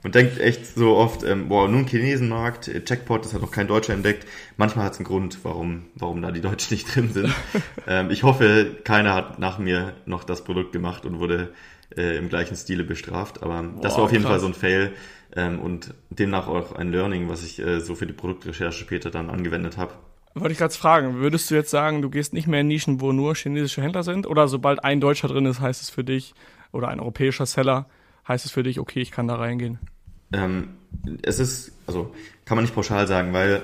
[0.03, 3.67] man denkt echt so oft, ähm, boah, nun Chinesenmarkt, äh, Checkpot, das hat noch kein
[3.67, 4.27] Deutscher entdeckt.
[4.57, 7.35] Manchmal hat es einen Grund, warum, warum da die Deutschen nicht drin sind.
[7.87, 11.53] ähm, ich hoffe, keiner hat nach mir noch das Produkt gemacht und wurde
[11.97, 13.43] äh, im gleichen Stile bestraft.
[13.43, 14.33] Aber boah, das war auf jeden krass.
[14.33, 14.93] Fall so ein Fail
[15.37, 19.31] ähm, und demnach auch ein Learning, was ich äh, so für die Produktrecherche später dann
[19.31, 19.93] angewendet habe.
[20.35, 23.13] Wollte ich gerade fragen, würdest du jetzt sagen, du gehst nicht mehr in Nischen, wo
[23.13, 24.27] nur chinesische Händler sind?
[24.27, 26.35] Oder sobald ein Deutscher drin ist, heißt es für dich,
[26.73, 27.87] oder ein europäischer Seller,
[28.29, 29.79] heißt es für dich, okay, ich kann da reingehen?
[30.33, 30.69] Ähm,
[31.23, 32.15] es ist, also
[32.45, 33.63] kann man nicht pauschal sagen, weil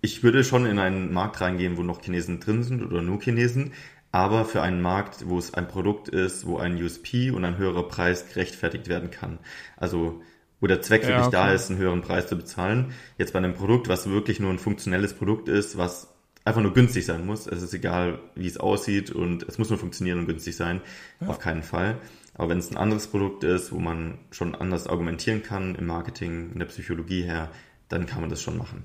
[0.00, 3.72] ich würde schon in einen Markt reingehen, wo noch Chinesen drin sind oder nur Chinesen,
[4.10, 7.86] aber für einen Markt, wo es ein Produkt ist, wo ein USP und ein höherer
[7.86, 9.38] Preis gerechtfertigt werden kann.
[9.76, 10.22] Also
[10.60, 11.30] wo der Zweck wirklich okay.
[11.32, 12.92] da ist, einen höheren Preis zu bezahlen.
[13.16, 17.04] Jetzt bei einem Produkt, was wirklich nur ein funktionelles Produkt ist, was einfach nur günstig
[17.06, 17.46] sein muss.
[17.46, 20.80] Es ist egal, wie es aussieht und es muss nur funktionieren und günstig sein.
[21.20, 21.28] Ja.
[21.28, 21.98] Auf keinen Fall.
[22.34, 26.52] Aber wenn es ein anderes Produkt ist, wo man schon anders argumentieren kann im Marketing,
[26.52, 27.50] in der Psychologie her,
[27.88, 28.84] dann kann man das schon machen.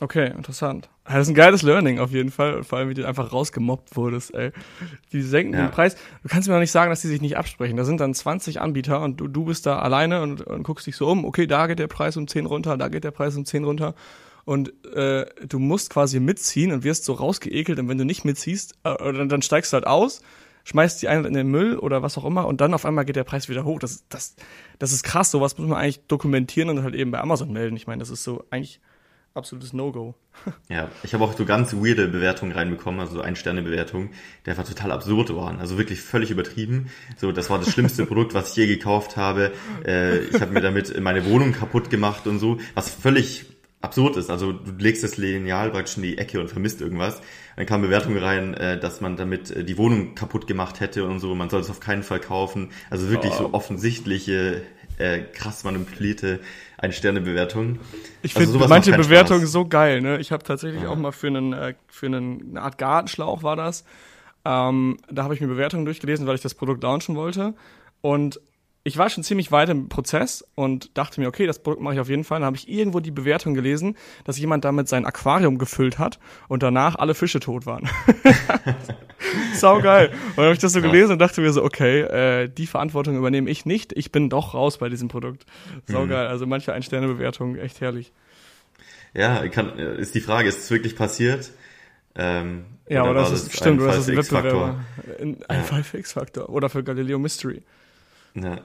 [0.00, 0.88] Okay, interessant.
[1.04, 2.64] Das ist ein geiles Learning auf jeden Fall.
[2.64, 4.50] Vor allem, wie du einfach rausgemobbt wurdest, ey.
[5.12, 5.66] Die senken ja.
[5.66, 5.96] den Preis.
[6.22, 7.76] Du kannst mir doch nicht sagen, dass die sich nicht absprechen.
[7.76, 10.96] Da sind dann 20 Anbieter und du, du bist da alleine und, und guckst dich
[10.96, 11.24] so um.
[11.26, 13.94] Okay, da geht der Preis um 10 runter, da geht der Preis um 10 runter.
[14.46, 17.78] Und äh, du musst quasi mitziehen und wirst so rausgeekelt.
[17.78, 20.22] Und wenn du nicht mitziehst, äh, dann, dann steigst du halt aus
[20.64, 23.16] schmeißt die einen in den Müll oder was auch immer und dann auf einmal geht
[23.16, 23.78] der Preis wieder hoch.
[23.78, 24.36] Das, das,
[24.78, 27.76] das ist krass, sowas muss man eigentlich dokumentieren und halt eben bei Amazon melden.
[27.76, 28.80] Ich meine, das ist so eigentlich
[29.40, 30.14] absolutes No-Go.
[30.68, 34.10] ja, ich habe auch so ganz weirde Bewertungen reinbekommen, also so Ein-Sterne-Bewertungen,
[34.46, 36.90] die einfach total absurd waren, also wirklich völlig übertrieben.
[37.16, 39.52] So, das war das schlimmste Produkt, was ich je gekauft habe.
[39.84, 43.46] Äh, ich habe mir damit meine Wohnung kaputt gemacht und so, was völlig
[43.80, 44.30] absurd ist.
[44.30, 47.20] Also du legst das Lineal praktisch in die Ecke und vermisst irgendwas.
[47.56, 51.20] Dann kam Bewertung rein, äh, dass man damit äh, die Wohnung kaputt gemacht hätte und
[51.20, 51.34] so.
[51.34, 52.70] Man soll es auf keinen Fall kaufen.
[52.90, 53.38] Also wirklich oh.
[53.38, 54.62] so offensichtliche,
[54.98, 56.40] äh, krass manipulierte
[56.80, 57.78] Ein-Sterne-Bewertungen.
[58.22, 60.00] Ich also finde manche Bewertungen so geil.
[60.00, 60.18] Ne?
[60.18, 60.88] Ich habe tatsächlich ja.
[60.88, 63.84] auch mal für einen äh, für einen eine Art Gartenschlauch war das.
[64.46, 67.54] Ähm, da habe ich mir Bewertungen durchgelesen, weil ich das Produkt launchen wollte.
[68.00, 68.40] Und
[68.82, 72.00] ich war schon ziemlich weit im Prozess und dachte mir, okay, das Produkt mache ich
[72.00, 72.40] auf jeden Fall.
[72.40, 76.62] Dann habe ich irgendwo die Bewertung gelesen, dass jemand damit sein Aquarium gefüllt hat und
[76.62, 77.88] danach alle Fische tot waren.
[79.54, 80.08] Sau geil.
[80.08, 83.18] Und dann habe ich das so gelesen und dachte mir so, okay, äh, die Verantwortung
[83.18, 83.92] übernehme ich nicht.
[83.92, 85.44] Ich bin doch raus bei diesem Produkt.
[85.86, 86.08] Sau mhm.
[86.08, 86.26] geil.
[86.28, 88.12] Also manche Ein-Sterne-Bewertungen, echt herrlich.
[89.12, 91.50] Ja, kann, äh, ist die Frage, ist es wirklich passiert?
[92.14, 94.80] Ähm, ja, oder, oder das ist stimmt, du hast ein Wettbewerber.
[95.48, 96.48] Ein Fall für X-Faktor.
[96.48, 97.62] Oder für Galileo Mystery.
[98.34, 98.60] Ja.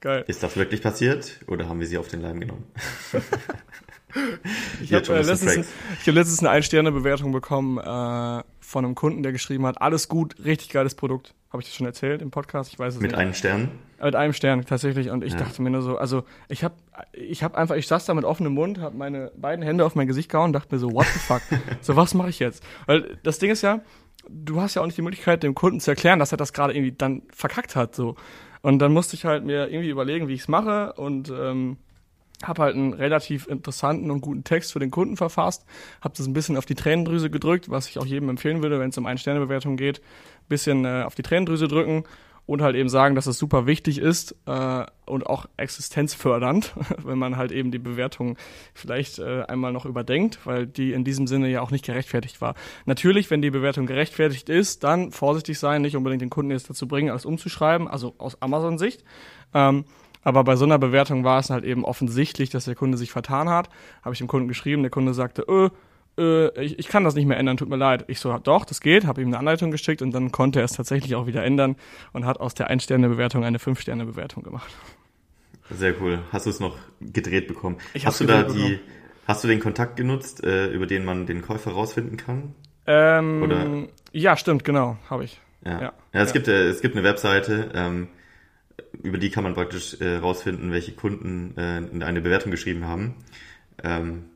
[0.00, 0.24] Geil.
[0.26, 2.64] Ist das wirklich passiert oder haben wir sie auf den Leim genommen?
[4.82, 5.68] ich habe äh, letztens,
[6.06, 10.70] hab letztens eine Ein-Sterne-Bewertung bekommen äh, von einem Kunden, der geschrieben hat, alles gut, richtig
[10.70, 11.34] geiles Produkt.
[11.50, 12.72] Habe ich das schon erzählt im Podcast?
[12.72, 13.18] Ich weiß es Mit nicht.
[13.18, 13.70] Einem Stern?
[14.02, 15.10] Mit einem Stern, tatsächlich.
[15.10, 15.38] Und ich ja.
[15.38, 16.74] dachte mir nur so, also ich habe
[17.12, 20.06] ich hab einfach, ich saß da mit offenem Mund, habe meine beiden Hände auf mein
[20.06, 21.42] Gesicht gehauen und dachte mir so, what the fuck?
[21.80, 22.62] so, was mache ich jetzt?
[22.84, 23.80] Weil das Ding ist ja,
[24.28, 26.74] du hast ja auch nicht die Möglichkeit, dem Kunden zu erklären, dass er das gerade
[26.74, 27.94] irgendwie dann verkackt hat.
[27.94, 28.16] So.
[28.62, 31.76] Und dann musste ich halt mir irgendwie überlegen, wie ich es mache und ähm,
[32.42, 35.64] habe halt einen relativ interessanten und guten Text für den Kunden verfasst,
[36.00, 38.90] habe das ein bisschen auf die Tränendrüse gedrückt, was ich auch jedem empfehlen würde, wenn
[38.90, 40.02] es um Ein-Sterne-Bewertung geht,
[40.48, 42.04] bisschen äh, auf die Tränendrüse drücken
[42.46, 47.36] und halt eben sagen, dass es super wichtig ist äh, und auch existenzfördernd, wenn man
[47.36, 48.38] halt eben die Bewertung
[48.72, 52.54] vielleicht äh, einmal noch überdenkt, weil die in diesem Sinne ja auch nicht gerechtfertigt war.
[52.84, 56.86] Natürlich, wenn die Bewertung gerechtfertigt ist, dann vorsichtig sein, nicht unbedingt den Kunden jetzt dazu
[56.86, 59.02] bringen, alles umzuschreiben, also aus Amazon-Sicht.
[59.52, 59.84] Ähm,
[60.22, 63.48] aber bei so einer Bewertung war es halt eben offensichtlich, dass der Kunde sich vertan
[63.48, 63.68] hat.
[64.02, 65.70] Habe ich dem Kunden geschrieben, der Kunde sagte, öh,
[66.18, 68.04] äh, ich, ich kann das nicht mehr ändern, tut mir leid.
[68.08, 70.72] Ich so, doch, das geht, habe ihm eine Anleitung geschickt und dann konnte er es
[70.72, 71.76] tatsächlich auch wieder ändern
[72.12, 74.70] und hat aus der Ein-Sterne-Bewertung eine Fünf-Sterne-Bewertung gemacht.
[75.70, 76.20] Sehr cool.
[76.32, 77.76] Hast du es noch gedreht bekommen?
[77.92, 78.58] Ich hast du da bekommen.
[78.58, 78.78] die,
[79.26, 82.54] hast du den Kontakt genutzt, äh, über den man den Käufer rausfinden kann?
[82.86, 83.88] Ähm, Oder?
[84.12, 85.40] Ja, stimmt, genau, habe ich.
[85.64, 85.72] Ja.
[85.72, 86.32] ja, ja, es, ja.
[86.32, 88.08] Gibt, äh, es gibt eine Webseite, ähm,
[89.02, 93.16] über die kann man praktisch äh, rausfinden, welche Kunden äh, eine Bewertung geschrieben haben.
[93.82, 94.26] Ähm,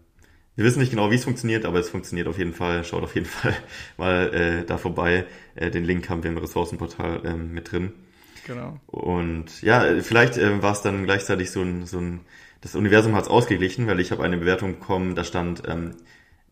[0.60, 2.84] wir wissen nicht genau, wie es funktioniert, aber es funktioniert auf jeden Fall.
[2.84, 3.56] Schaut auf jeden Fall
[3.96, 5.24] mal äh, da vorbei.
[5.54, 7.94] Äh, den Link haben wir im Ressourcenportal ähm, mit drin.
[8.46, 8.78] Genau.
[8.86, 12.20] Und ja, vielleicht äh, war es dann gleichzeitig so ein, so ein,
[12.60, 15.94] das Universum hat es ausgeglichen, weil ich habe eine Bewertung bekommen, da stand, ähm,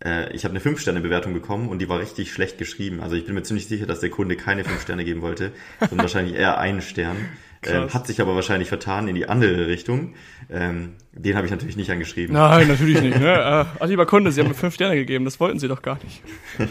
[0.02, 3.02] äh, ich habe eine 5-Sterne-Bewertung bekommen und die war richtig schlecht geschrieben.
[3.02, 5.98] Also ich bin mir ziemlich sicher, dass der Kunde keine 5 Sterne geben wollte, sondern
[5.98, 7.28] wahrscheinlich eher einen Stern.
[7.64, 10.14] Ähm, hat sich aber wahrscheinlich vertan in die andere Richtung.
[10.48, 12.34] Ähm, den habe ich natürlich nicht angeschrieben.
[12.34, 13.18] Nein, natürlich nicht.
[13.18, 13.32] Ne?
[13.32, 15.24] Äh, ach, lieber Kunde, Sie haben mir fünf Sterne gegeben.
[15.24, 16.22] Das wollten Sie doch gar nicht.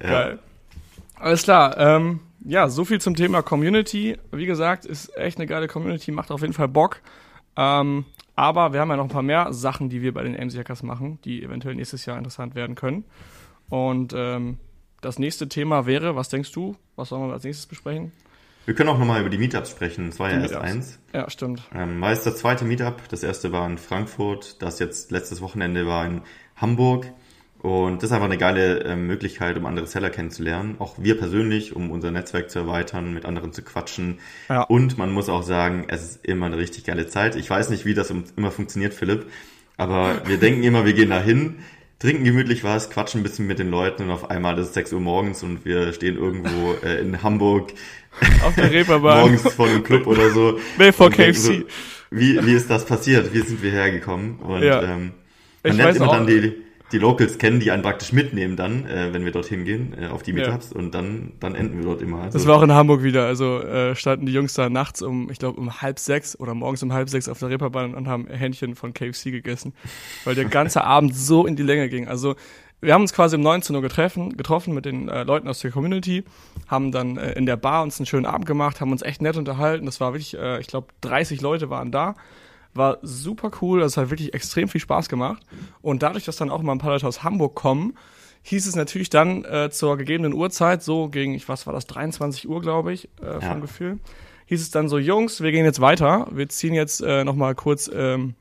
[0.00, 0.38] Geil.
[1.16, 1.78] Alles klar.
[1.78, 4.18] Ähm, ja, so viel zum Thema Community.
[4.32, 7.00] Wie gesagt, ist echt eine geile Community, macht auf jeden Fall Bock.
[7.56, 8.04] Ähm,
[8.34, 10.82] aber wir haben ja noch ein paar mehr Sachen, die wir bei den AMC Hackers
[10.82, 13.04] machen, die eventuell nächstes Jahr interessant werden können.
[13.68, 14.58] Und ähm,
[15.00, 16.76] das nächste Thema wäre, was denkst du?
[16.96, 18.12] Was sollen wir als nächstes besprechen?
[18.64, 20.08] Wir können auch nochmal über die Meetups sprechen.
[20.08, 20.98] Es war die ja erst eins.
[21.12, 21.62] Ja, stimmt.
[21.74, 23.08] Ähm, war jetzt das zweite Meetup.
[23.08, 24.62] Das erste war in Frankfurt.
[24.62, 26.22] Das jetzt letztes Wochenende war in
[26.56, 27.06] Hamburg.
[27.62, 30.76] Und das ist einfach eine geile äh, Möglichkeit, um andere Seller kennenzulernen.
[30.80, 34.18] Auch wir persönlich, um unser Netzwerk zu erweitern, mit anderen zu quatschen.
[34.48, 34.62] Ja.
[34.62, 37.36] Und man muss auch sagen, es ist immer eine richtig geile Zeit.
[37.36, 39.26] Ich weiß nicht, wie das immer funktioniert, Philipp.
[39.76, 41.60] Aber wir denken immer, wir gehen da hin,
[42.02, 44.92] trinken gemütlich was, quatschen ein bisschen mit den Leuten und auf einmal ist es 6
[44.94, 47.72] Uhr morgens und wir stehen irgendwo äh, in Hamburg
[48.44, 49.20] auf der Reeperbahn.
[49.20, 50.58] morgens vor einem Club oder so.
[50.78, 51.34] Nee, vor KFC.
[51.34, 51.52] So,
[52.10, 53.32] wie, wie ist das passiert?
[53.32, 54.40] Wie sind wir hergekommen?
[54.40, 54.82] Und ja.
[54.82, 55.12] ähm,
[55.62, 56.12] man ich lernt immer auch.
[56.14, 56.54] dann die,
[56.92, 60.22] die Locals kennen, die einen praktisch mitnehmen dann, äh, wenn wir dorthin gehen, äh, auf
[60.22, 60.78] die Meetups ja.
[60.78, 62.22] und dann, dann enden wir dort immer.
[62.22, 63.26] Also, das war auch in Hamburg wieder.
[63.26, 66.82] Also äh, standen die Jungs da nachts um, ich glaube, um halb sechs oder morgens
[66.82, 69.72] um halb sechs auf der Reeperbahn und haben Hähnchen von KFC gegessen,
[70.24, 72.08] weil der ganze Abend so in die Länge ging.
[72.08, 72.36] Also
[72.82, 75.70] wir haben uns quasi um 19 Uhr getroffen, getroffen mit den äh, Leuten aus der
[75.70, 76.24] Community,
[76.66, 79.36] haben dann äh, in der Bar uns einen schönen Abend gemacht, haben uns echt nett
[79.36, 79.86] unterhalten.
[79.86, 82.16] Das war wirklich, äh, ich glaube, 30 Leute waren da.
[82.74, 85.42] War super cool, das hat wirklich extrem viel Spaß gemacht.
[85.82, 87.96] Und dadurch, dass dann auch mal ein paar Leute aus Hamburg kommen,
[88.42, 92.48] hieß es natürlich dann äh, zur gegebenen Uhrzeit, so gegen, ich was war das, 23
[92.48, 93.54] Uhr, glaube ich, äh, vom ja.
[93.58, 93.98] Gefühl,
[94.46, 96.26] hieß es dann so, Jungs, wir gehen jetzt weiter.
[96.30, 98.34] Wir ziehen jetzt äh, nochmal kurz ähm,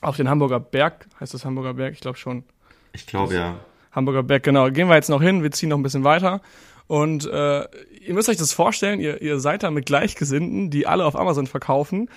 [0.00, 1.06] auf den Hamburger Berg.
[1.20, 1.94] Heißt das Hamburger Berg?
[1.94, 2.44] Ich glaube schon.
[2.92, 3.56] Ich glaube ja.
[3.92, 4.70] Hamburger Berg, genau.
[4.70, 6.40] Gehen wir jetzt noch hin, wir ziehen noch ein bisschen weiter.
[6.88, 7.64] Und äh,
[8.00, 11.46] ihr müsst euch das vorstellen, ihr, ihr seid da mit Gleichgesinnten, die alle auf Amazon
[11.46, 12.08] verkaufen.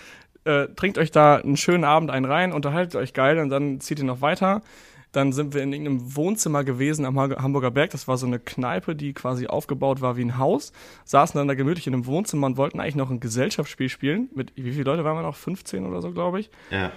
[0.50, 4.00] Äh, trinkt euch da einen schönen Abend einen rein, unterhaltet euch geil und dann zieht
[4.00, 4.62] ihr noch weiter.
[5.12, 7.90] Dann sind wir in irgendeinem Wohnzimmer gewesen am Hamburger Berg.
[7.92, 10.72] Das war so eine Kneipe, die quasi aufgebaut war wie ein Haus.
[11.06, 14.30] Saßen dann da gemütlich in einem Wohnzimmer und wollten eigentlich noch ein Gesellschaftsspiel spielen.
[14.36, 15.36] Mit wie viele Leute waren wir noch?
[15.36, 16.52] 15 oder so, glaube ich.
[16.70, 16.92] Ja.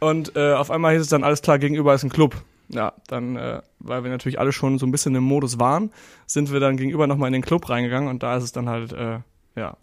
[0.00, 2.36] Und äh, auf einmal hieß es dann alles klar, gegenüber ist ein Club
[2.68, 5.90] ja, dann, äh, weil wir natürlich alle schon so ein bisschen im Modus waren,
[6.26, 8.92] sind wir dann gegenüber nochmal in den Club reingegangen und da ist es dann halt,
[8.92, 9.20] äh,
[9.54, 9.76] ja,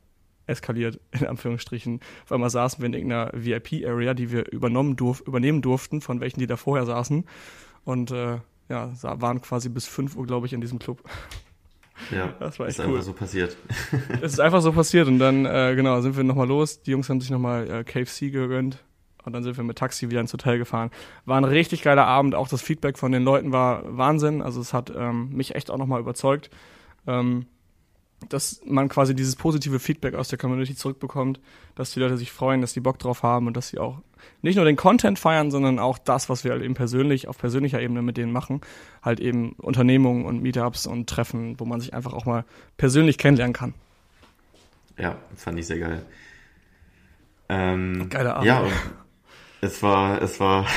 [0.47, 1.99] eskaliert, in Anführungsstrichen.
[2.23, 6.39] Auf einmal saßen wir in irgendeiner VIP-Area, die wir übernommen durf übernehmen durften, von welchen
[6.39, 7.25] die da vorher saßen.
[7.85, 11.03] Und äh, ja, waren quasi bis 5 Uhr, glaube ich, in diesem Club.
[12.11, 12.93] Ja, das war echt ist cool.
[12.93, 13.57] einfach so passiert.
[14.21, 16.81] es ist einfach so passiert und dann, äh, genau, sind wir nochmal los.
[16.81, 18.83] Die Jungs haben sich nochmal äh, KFC gegönnt
[19.25, 20.91] und dann sind wir mit Taxi wieder ins Hotel gefahren.
[21.25, 22.35] War ein richtig geiler Abend.
[22.35, 24.41] Auch das Feedback von den Leuten war Wahnsinn.
[24.41, 26.49] Also es hat ähm, mich echt auch nochmal überzeugt,
[27.07, 27.45] ähm,
[28.29, 31.39] dass man quasi dieses positive Feedback aus der Community zurückbekommt,
[31.75, 33.99] dass die Leute sich freuen, dass die Bock drauf haben und dass sie auch
[34.41, 37.81] nicht nur den Content feiern, sondern auch das, was wir halt eben persönlich, auf persönlicher
[37.81, 38.61] Ebene mit denen machen.
[39.01, 42.45] Halt eben Unternehmungen und Meetups und Treffen, wo man sich einfach auch mal
[42.77, 43.73] persönlich kennenlernen kann.
[44.97, 46.05] Ja, fand ich sehr geil.
[47.49, 48.47] Ähm, Geiler Abend.
[48.47, 48.65] Ja,
[49.61, 50.67] es war, es war,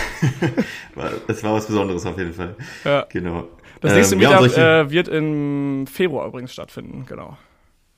[1.29, 2.55] es war was Besonderes auf jeden Fall.
[2.85, 3.07] Ja.
[3.11, 3.49] Genau.
[3.81, 7.37] Das nächste ähm, Meetup ja, äh, wird im Februar übrigens stattfinden, genau.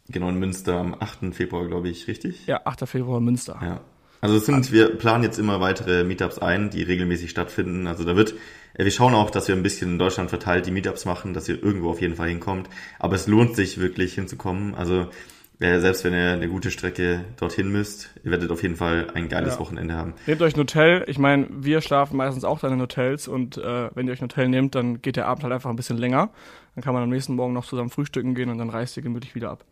[0.08, 1.34] Genau, in Münster am 8.
[1.34, 2.46] Februar, glaube ich, richtig?
[2.46, 2.88] Ja, 8.
[2.88, 3.58] Februar Münster.
[3.62, 3.80] Ja.
[4.20, 7.86] Also sind, wir planen jetzt immer weitere Meetups ein, die regelmäßig stattfinden.
[7.86, 8.34] Also da wird,
[8.74, 11.48] äh, wir schauen auch, dass wir ein bisschen in Deutschland verteilt die Meetups machen, dass
[11.48, 12.68] ihr irgendwo auf jeden Fall hinkommt.
[12.98, 14.74] Aber es lohnt sich wirklich hinzukommen.
[14.74, 15.08] Also
[15.60, 19.54] selbst wenn ihr eine gute Strecke dorthin müsst, ihr werdet auf jeden Fall ein geiles
[19.54, 19.60] ja.
[19.60, 20.14] Wochenende haben.
[20.26, 21.04] Nehmt euch ein Hotel.
[21.08, 24.28] Ich meine, wir schlafen meistens auch dann in Hotels und äh, wenn ihr euch ein
[24.28, 26.30] Hotel nehmt, dann geht der Abend halt einfach ein bisschen länger.
[26.76, 29.34] Dann kann man am nächsten Morgen noch zusammen frühstücken gehen und dann reist ihr gemütlich
[29.34, 29.64] wieder ab.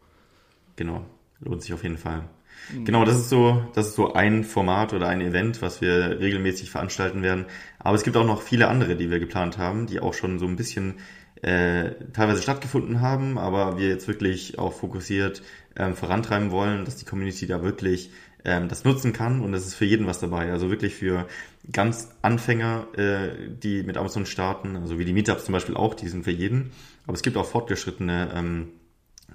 [0.74, 1.04] Genau,
[1.40, 2.24] lohnt sich auf jeden Fall.
[2.72, 2.84] Mhm.
[2.84, 6.70] Genau, das ist so, das ist so ein Format oder ein Event, was wir regelmäßig
[6.70, 7.46] veranstalten werden.
[7.78, 10.46] Aber es gibt auch noch viele andere, die wir geplant haben, die auch schon so
[10.46, 10.94] ein bisschen
[11.42, 15.42] äh, teilweise stattgefunden haben, aber wir jetzt wirklich auch fokussiert
[15.76, 18.10] ähm, vorantreiben wollen, dass die Community da wirklich
[18.44, 20.50] ähm, das nutzen kann und es ist für jeden was dabei.
[20.52, 21.26] Also wirklich für
[21.70, 26.08] ganz Anfänger, äh, die mit Amazon starten, also wie die Meetups zum Beispiel auch, die
[26.08, 26.70] sind für jeden.
[27.06, 28.68] Aber es gibt auch fortgeschrittene ähm,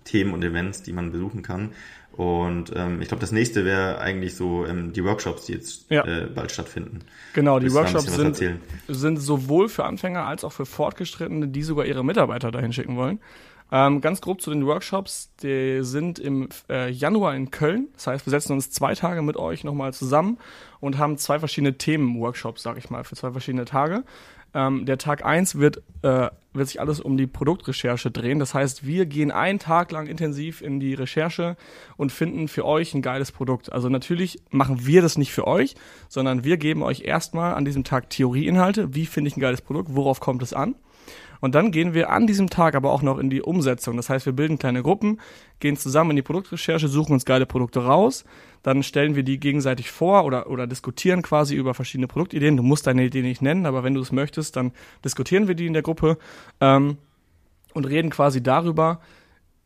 [0.03, 1.73] Themen und Events, die man besuchen kann.
[2.11, 6.05] Und ähm, ich glaube, das nächste wäre eigentlich so ähm, die Workshops, die jetzt ja.
[6.05, 6.99] äh, bald stattfinden.
[7.33, 12.03] Genau, die Workshops sind, sind sowohl für Anfänger als auch für Fortgeschrittene, die sogar ihre
[12.03, 13.19] Mitarbeiter dahin schicken wollen.
[13.73, 17.87] Ähm, ganz grob zu den Workshops, die sind im äh, Januar in Köln.
[17.93, 20.37] Das heißt, wir setzen uns zwei Tage mit euch nochmal zusammen
[20.81, 24.03] und haben zwei verschiedene Themen-Workshops, sag ich mal, für zwei verschiedene Tage.
[24.53, 28.39] Ähm, der Tag eins wird, äh, wird sich alles um die Produktrecherche drehen.
[28.39, 31.55] Das heißt, wir gehen einen Tag lang intensiv in die Recherche
[31.97, 33.71] und finden für euch ein geiles Produkt.
[33.71, 35.75] Also natürlich machen wir das nicht für euch,
[36.09, 38.93] sondern wir geben euch erstmal an diesem Tag Theorieinhalte.
[38.93, 39.95] Wie finde ich ein geiles Produkt?
[39.95, 40.75] Worauf kommt es an?
[41.41, 43.97] Und dann gehen wir an diesem Tag aber auch noch in die Umsetzung.
[43.97, 45.19] Das heißt, wir bilden kleine Gruppen,
[45.59, 48.23] gehen zusammen in die Produktrecherche, suchen uns geile Produkte raus,
[48.63, 52.57] dann stellen wir die gegenseitig vor oder, oder diskutieren quasi über verschiedene Produktideen.
[52.57, 54.71] Du musst deine Idee nicht nennen, aber wenn du es möchtest, dann
[55.03, 56.17] diskutieren wir die in der Gruppe
[56.61, 56.97] ähm,
[57.73, 59.01] und reden quasi darüber,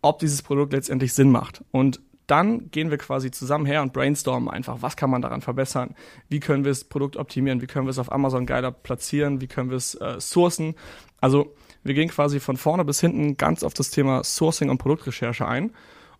[0.01, 1.63] ob dieses Produkt letztendlich Sinn macht.
[1.71, 5.95] Und dann gehen wir quasi zusammen her und brainstormen einfach, was kann man daran verbessern,
[6.29, 9.47] wie können wir das Produkt optimieren, wie können wir es auf Amazon geiler platzieren, wie
[9.47, 10.75] können wir es äh, sourcen.
[11.21, 15.47] Also wir gehen quasi von vorne bis hinten ganz auf das Thema Sourcing und Produktrecherche
[15.47, 15.71] ein.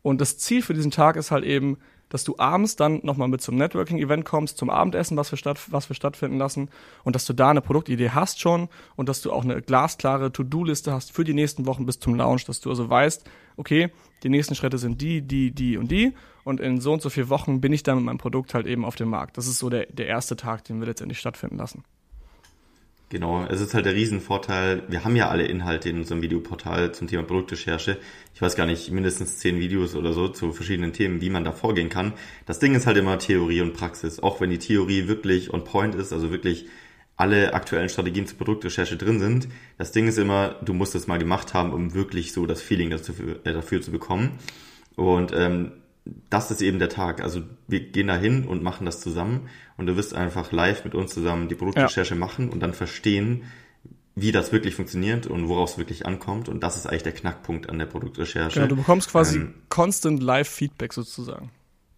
[0.04, 1.78] Und das Ziel für diesen Tag ist halt eben,
[2.10, 5.90] dass du abends dann nochmal mit zum Networking-Event kommst, zum Abendessen, was wir, statt, was
[5.90, 6.70] wir stattfinden lassen
[7.04, 10.94] und dass du da eine Produktidee hast schon und dass du auch eine glasklare To-Do-Liste
[10.94, 13.90] hast für die nächsten Wochen bis zum Launch, dass du also weißt, okay,
[14.22, 17.30] die nächsten Schritte sind die, die, die und die und in so und so vier
[17.30, 19.38] Wochen bin ich dann mit meinem Produkt halt eben auf dem Markt.
[19.38, 21.84] Das ist so der, der erste Tag, den wir letztendlich stattfinden lassen.
[23.10, 24.82] Genau, es ist halt der Riesenvorteil.
[24.88, 27.98] Wir haben ja alle Inhalte in unserem Videoportal zum Thema Produktrecherche.
[28.34, 31.52] Ich weiß gar nicht, mindestens zehn Videos oder so zu verschiedenen Themen, wie man da
[31.52, 32.14] vorgehen kann.
[32.48, 34.20] Das Ding ist halt immer Theorie und Praxis.
[34.20, 36.66] Auch wenn die Theorie wirklich on point ist, also wirklich
[37.16, 39.48] alle aktuellen Strategien zur Produktrecherche drin sind.
[39.78, 42.90] Das Ding ist immer, du musst es mal gemacht haben, um wirklich so das Feeling
[42.90, 44.32] dafür, äh, dafür zu bekommen.
[44.96, 45.74] Und ähm,
[46.30, 47.22] das ist eben der Tag.
[47.22, 50.96] Also wir gehen da hin und machen das zusammen und du wirst einfach live mit
[50.96, 52.20] uns zusammen die Produktrecherche ja.
[52.20, 53.44] machen und dann verstehen,
[54.16, 56.48] wie das wirklich funktioniert und worauf es wirklich ankommt.
[56.48, 58.60] Und das ist eigentlich der Knackpunkt an der Produktrecherche.
[58.60, 61.52] Genau, du bekommst quasi ähm, constant Live-Feedback sozusagen.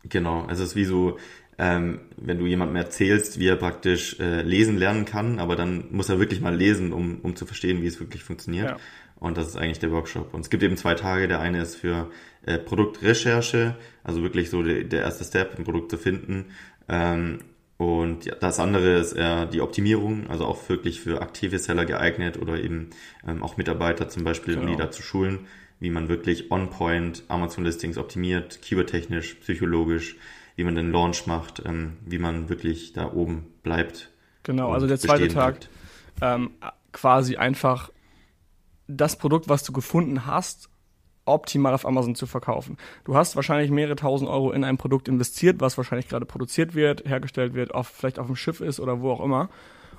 [0.04, 1.18] Genau, also es ist wie so,
[1.60, 6.10] ähm, wenn du jemandem erzählst, wie er praktisch äh, lesen lernen kann, aber dann muss
[6.10, 8.72] er wirklich mal lesen, um, um zu verstehen, wie es wirklich funktioniert.
[8.72, 8.78] Ja.
[9.20, 10.34] Und das ist eigentlich der Workshop.
[10.34, 11.28] Und es gibt eben zwei Tage.
[11.28, 12.12] Der eine ist für
[12.46, 16.46] äh, Produktrecherche, also wirklich so der, der erste Step, ein Produkt zu finden.
[16.88, 17.40] Ähm,
[17.78, 22.38] und ja, das andere ist eher die Optimierung, also auch wirklich für aktive Seller geeignet
[22.38, 22.90] oder eben
[23.28, 24.66] ähm, auch Mitarbeiter zum Beispiel, genau.
[24.66, 25.48] um die da zu schulen,
[25.80, 30.18] wie man wirklich on-point Amazon-Listings optimiert, keywordtechnisch, psychologisch,
[30.56, 34.10] wie man den Launch macht, ähm, wie man wirklich da oben bleibt.
[34.42, 35.60] Genau, also der zweite Tag
[36.22, 36.52] ähm,
[36.94, 37.92] quasi einfach
[38.88, 40.70] das Produkt, was du gefunden hast,
[41.28, 42.78] optimal auf Amazon zu verkaufen.
[43.06, 47.08] Du hast wahrscheinlich mehrere tausend Euro in ein Produkt investiert, was wahrscheinlich gerade produziert wird,
[47.08, 49.50] hergestellt wird, auf, vielleicht auf dem Schiff ist oder wo auch immer.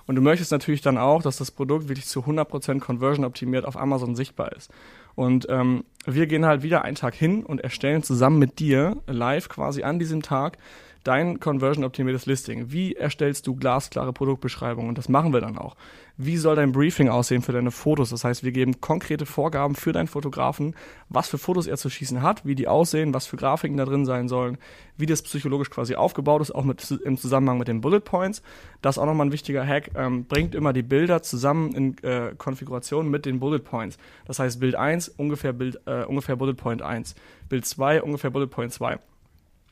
[0.08, 3.76] Und du möchtest natürlich dann auch, dass das Produkt wirklich zu 100% Conversion optimiert auf
[3.76, 4.70] Amazon sichtbar ist.
[5.14, 9.50] Und ähm, wir gehen halt wieder einen Tag hin und erstellen zusammen mit dir live
[9.50, 10.56] quasi an diesem Tag
[11.04, 12.70] dein conversion-optimiertes Listing.
[12.72, 14.88] Wie erstellst du glasklare Produktbeschreibungen?
[14.88, 15.76] Und das machen wir dann auch.
[16.16, 18.10] Wie soll dein Briefing aussehen für deine Fotos?
[18.10, 20.74] Das heißt, wir geben konkrete Vorgaben für deinen Fotografen,
[21.08, 24.04] was für Fotos er zu schießen hat, wie die aussehen, was für Grafiken da drin
[24.04, 24.58] sein sollen,
[24.96, 28.42] wie das psychologisch quasi aufgebaut ist, auch mit, im Zusammenhang mit den Bullet Points.
[28.82, 29.92] Das ist auch nochmal ein wichtiger Hack.
[29.94, 33.96] Ähm, bringt immer die Bilder zusammen in äh, Konfiguration mit den Bullet Points.
[34.26, 37.14] Das heißt, Bild 1 ungefähr, Bild, äh, ungefähr Bullet Point 1.
[37.48, 38.98] Bild 2 ungefähr Bullet Point 2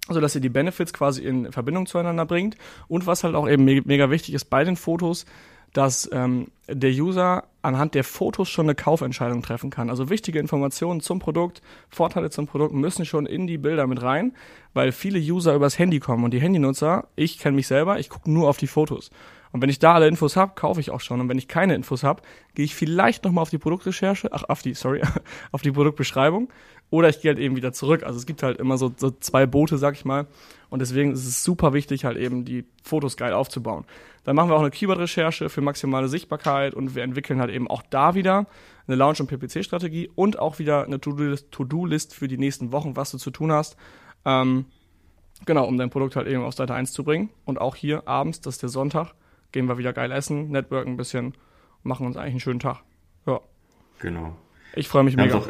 [0.08, 2.56] also dass ihr die Benefits quasi in Verbindung zueinander bringt.
[2.88, 5.26] Und was halt auch eben mega wichtig ist bei den Fotos,
[5.72, 9.90] dass ähm, der User anhand der Fotos schon eine Kaufentscheidung treffen kann.
[9.90, 14.32] Also wichtige Informationen zum Produkt, Vorteile zum Produkt müssen schon in die Bilder mit rein,
[14.72, 18.30] weil viele User übers Handy kommen und die Handynutzer, ich kenne mich selber, ich gucke
[18.30, 19.10] nur auf die Fotos.
[19.52, 21.20] Und wenn ich da alle Infos habe, kaufe ich auch schon.
[21.20, 22.22] Und wenn ich keine Infos habe,
[22.54, 25.02] gehe ich vielleicht nochmal auf die Produktrecherche, ach, auf die, sorry,
[25.52, 26.48] auf die Produktbeschreibung
[26.90, 28.04] oder ich gehe halt eben wieder zurück.
[28.04, 30.26] Also es gibt halt immer so, so zwei Boote, sag ich mal.
[30.68, 33.84] Und deswegen ist es super wichtig, halt eben die Fotos geil aufzubauen.
[34.24, 37.82] Dann machen wir auch eine Keyword-Recherche für maximale Sichtbarkeit und wir entwickeln halt eben auch
[37.90, 38.46] da wieder
[38.86, 43.18] eine Launch- und PPC-Strategie und auch wieder eine To-Do-List für die nächsten Wochen, was du
[43.18, 43.76] zu tun hast.
[44.24, 44.66] Ähm,
[45.44, 47.30] genau, um dein Produkt halt eben auf Seite 1 zu bringen.
[47.44, 49.14] Und auch hier abends, das ist der Sonntag,
[49.52, 51.34] gehen wir wieder geil essen, networken ein bisschen,
[51.82, 52.82] machen uns eigentlich einen schönen Tag.
[53.26, 53.40] Ja.
[54.00, 54.36] Genau.
[54.74, 55.42] Ich freue mich wir mega.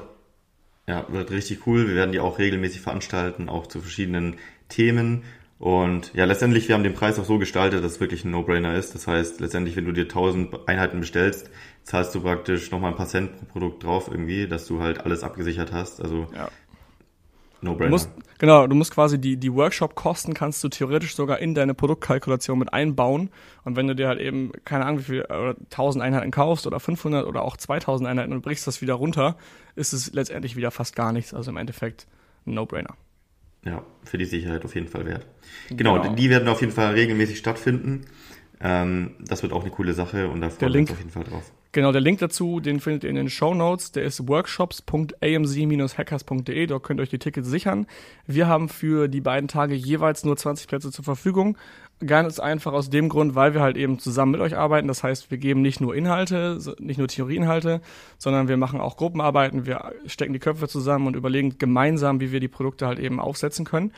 [0.86, 1.88] Ja, wird richtig cool.
[1.88, 4.36] Wir werden die auch regelmäßig veranstalten, auch zu verschiedenen
[4.68, 5.24] Themen.
[5.58, 8.74] Und ja, letztendlich, wir haben den Preis auch so gestaltet, dass es wirklich ein No-Brainer
[8.74, 8.94] ist.
[8.94, 11.50] Das heißt, letztendlich, wenn du dir 1000 Einheiten bestellst,
[11.82, 15.22] zahlst du praktisch nochmal ein paar Cent pro Produkt drauf irgendwie, dass du halt alles
[15.22, 16.00] abgesichert hast.
[16.02, 16.48] Also ja.
[17.62, 17.90] No-brainer.
[17.90, 22.58] Musst, genau, du musst quasi die, die Workshop-Kosten kannst du theoretisch sogar in deine Produktkalkulation
[22.58, 23.30] mit einbauen.
[23.64, 26.80] Und wenn du dir halt eben, keine Ahnung, wie viel, oder 1000 Einheiten kaufst oder
[26.80, 29.36] 500 oder auch 2000 Einheiten und brichst das wieder runter,
[29.76, 31.32] ist es letztendlich wieder fast gar nichts.
[31.32, 32.06] Also im Endeffekt
[32.46, 32.96] ein No-Brainer.
[33.64, 35.26] Ja, für die Sicherheit auf jeden Fall wert.
[35.70, 36.14] Genau, genau.
[36.14, 38.06] die werden auf jeden Fall regelmäßig stattfinden.
[38.60, 41.24] Ähm, das wird auch eine coole Sache und da freuen wir uns auf jeden Fall
[41.24, 41.52] drauf.
[41.72, 43.92] Genau, der Link dazu, den findet ihr in den Show Notes.
[43.92, 46.66] Der ist workshops.amz-hackers.de.
[46.66, 47.86] Dort könnt ihr euch die Tickets sichern.
[48.26, 51.58] Wir haben für die beiden Tage jeweils nur 20 Plätze zur Verfügung.
[52.04, 54.86] Ganz einfach aus dem Grund, weil wir halt eben zusammen mit euch arbeiten.
[54.86, 57.80] Das heißt, wir geben nicht nur Inhalte, nicht nur Theorieinhalte,
[58.18, 59.64] sondern wir machen auch Gruppenarbeiten.
[59.64, 63.64] Wir stecken die Köpfe zusammen und überlegen gemeinsam, wie wir die Produkte halt eben aufsetzen
[63.64, 63.92] können.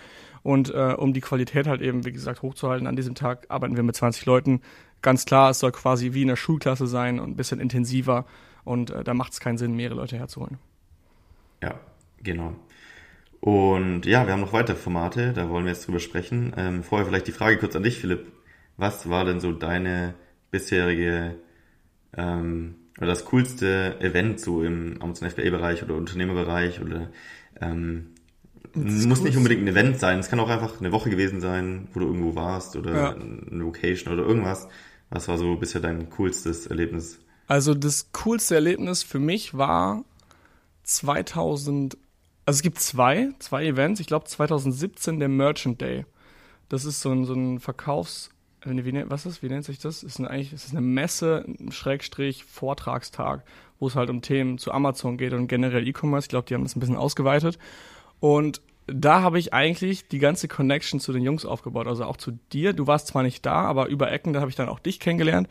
[0.44, 3.82] Und äh, um die Qualität halt eben, wie gesagt, hochzuhalten, an diesem Tag arbeiten wir
[3.82, 4.60] mit 20 Leuten.
[5.02, 8.26] Ganz klar, es soll quasi wie in der Schulklasse sein und ein bisschen intensiver.
[8.62, 10.58] Und äh, da macht es keinen Sinn, mehrere Leute herzuholen.
[11.62, 11.80] Ja,
[12.22, 12.54] genau.
[13.40, 16.52] Und ja, wir haben noch weitere Formate, da wollen wir jetzt drüber sprechen.
[16.56, 18.32] Ähm, vorher vielleicht die Frage kurz an dich, Philipp.
[18.76, 20.14] Was war denn so deine
[20.50, 21.36] bisherige
[22.16, 27.10] ähm, oder das coolste Event so im Amazon FBA-Bereich oder Unternehmerbereich oder
[27.60, 28.14] ähm,
[28.74, 32.00] muss nicht unbedingt ein Event sein, es kann auch einfach eine Woche gewesen sein, wo
[32.00, 33.10] du irgendwo warst oder ja.
[33.14, 34.68] eine Location oder irgendwas.
[35.10, 37.18] Was war so bisher dein coolstes Erlebnis?
[37.46, 40.04] Also das coolste Erlebnis für mich war
[40.82, 41.96] 2000,
[42.48, 44.00] also es gibt zwei, zwei Events.
[44.00, 46.06] Ich glaube 2017 der Merchant Day.
[46.70, 48.30] Das ist so ein, so ein Verkaufs,
[48.64, 50.02] wie, was ist, wie nennt sich das?
[50.02, 53.44] Ist eine, eigentlich, ist eine Messe, Schrägstrich, Vortragstag,
[53.78, 56.24] wo es halt um Themen zu Amazon geht und generell E-Commerce.
[56.24, 57.58] Ich glaube, die haben das ein bisschen ausgeweitet.
[58.18, 62.38] Und da habe ich eigentlich die ganze Connection zu den Jungs aufgebaut, also auch zu
[62.54, 62.72] dir.
[62.72, 65.48] Du warst zwar nicht da, aber über Ecken, da habe ich dann auch dich kennengelernt.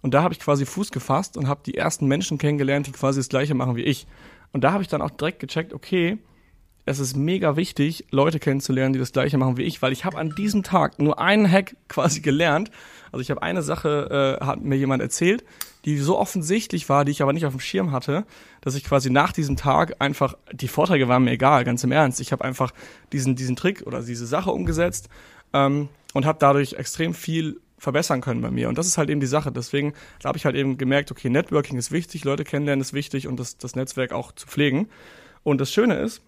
[0.00, 3.20] Und da habe ich quasi Fuß gefasst und habe die ersten Menschen kennengelernt, die quasi
[3.20, 4.06] das gleiche machen wie ich.
[4.52, 6.18] Und da habe ich dann auch direkt gecheckt, okay,
[6.90, 10.18] es ist mega wichtig, Leute kennenzulernen, die das gleiche machen wie ich, weil ich habe
[10.18, 12.70] an diesem Tag nur einen Hack quasi gelernt.
[13.12, 15.44] Also ich habe eine Sache, äh, hat mir jemand erzählt,
[15.84, 18.24] die so offensichtlich war, die ich aber nicht auf dem Schirm hatte,
[18.60, 22.20] dass ich quasi nach diesem Tag einfach, die Vorträge waren mir egal, ganz im Ernst.
[22.20, 22.72] Ich habe einfach
[23.12, 25.08] diesen, diesen Trick oder diese Sache umgesetzt
[25.52, 28.68] ähm, und habe dadurch extrem viel verbessern können bei mir.
[28.68, 29.50] Und das ist halt eben die Sache.
[29.50, 33.40] Deswegen habe ich halt eben gemerkt, okay, Networking ist wichtig, Leute kennenlernen ist wichtig und
[33.40, 34.88] das, das Netzwerk auch zu pflegen.
[35.42, 36.20] Und das Schöne ist,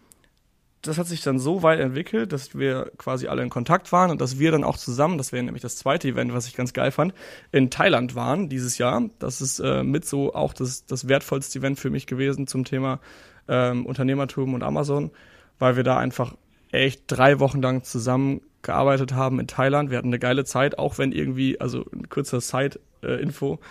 [0.82, 4.20] das hat sich dann so weit entwickelt, dass wir quasi alle in Kontakt waren und
[4.20, 6.90] dass wir dann auch zusammen, das wäre nämlich das zweite Event, was ich ganz geil
[6.90, 7.14] fand,
[7.52, 9.08] in Thailand waren dieses Jahr.
[9.20, 12.98] Das ist äh, mit so auch das, das wertvollste Event für mich gewesen zum Thema
[13.46, 15.12] ähm, Unternehmertum und Amazon,
[15.60, 16.34] weil wir da einfach
[16.72, 19.90] echt drei Wochen lang zusammen gearbeitet haben in Thailand.
[19.90, 23.54] Wir hatten eine geile Zeit, auch wenn irgendwie, also ein kurzer Side-Info.
[23.54, 23.66] Äh,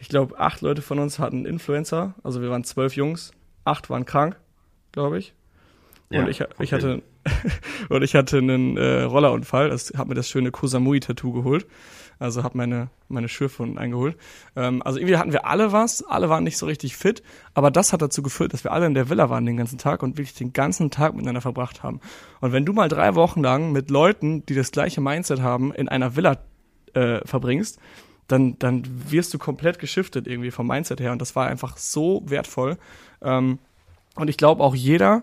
[0.00, 2.14] ich glaube, acht Leute von uns hatten Influencer.
[2.24, 3.30] Also wir waren zwölf Jungs,
[3.64, 4.36] acht waren krank,
[4.92, 5.34] glaube ich.
[6.10, 7.02] Ja, und ich, ich hatte
[7.88, 9.70] und ich hatte einen äh, Rollerunfall.
[9.70, 11.66] Das hat mir das schöne Kosamui-Tattoo geholt.
[12.18, 14.16] Also habe meine meine Schürfwunden eingeholt.
[14.54, 16.02] Ähm, also irgendwie hatten wir alle was.
[16.04, 17.22] Alle waren nicht so richtig fit.
[17.54, 20.02] Aber das hat dazu geführt, dass wir alle in der Villa waren den ganzen Tag
[20.02, 22.00] und wirklich den ganzen Tag miteinander verbracht haben.
[22.40, 25.88] Und wenn du mal drei Wochen lang mit Leuten, die das gleiche Mindset haben, in
[25.88, 26.38] einer Villa
[26.94, 27.78] äh, verbringst,
[28.28, 31.12] dann, dann wirst du komplett geschiftet irgendwie vom Mindset her.
[31.12, 32.76] Und das war einfach so wertvoll.
[33.22, 33.58] Ähm,
[34.16, 35.22] und ich glaube auch jeder,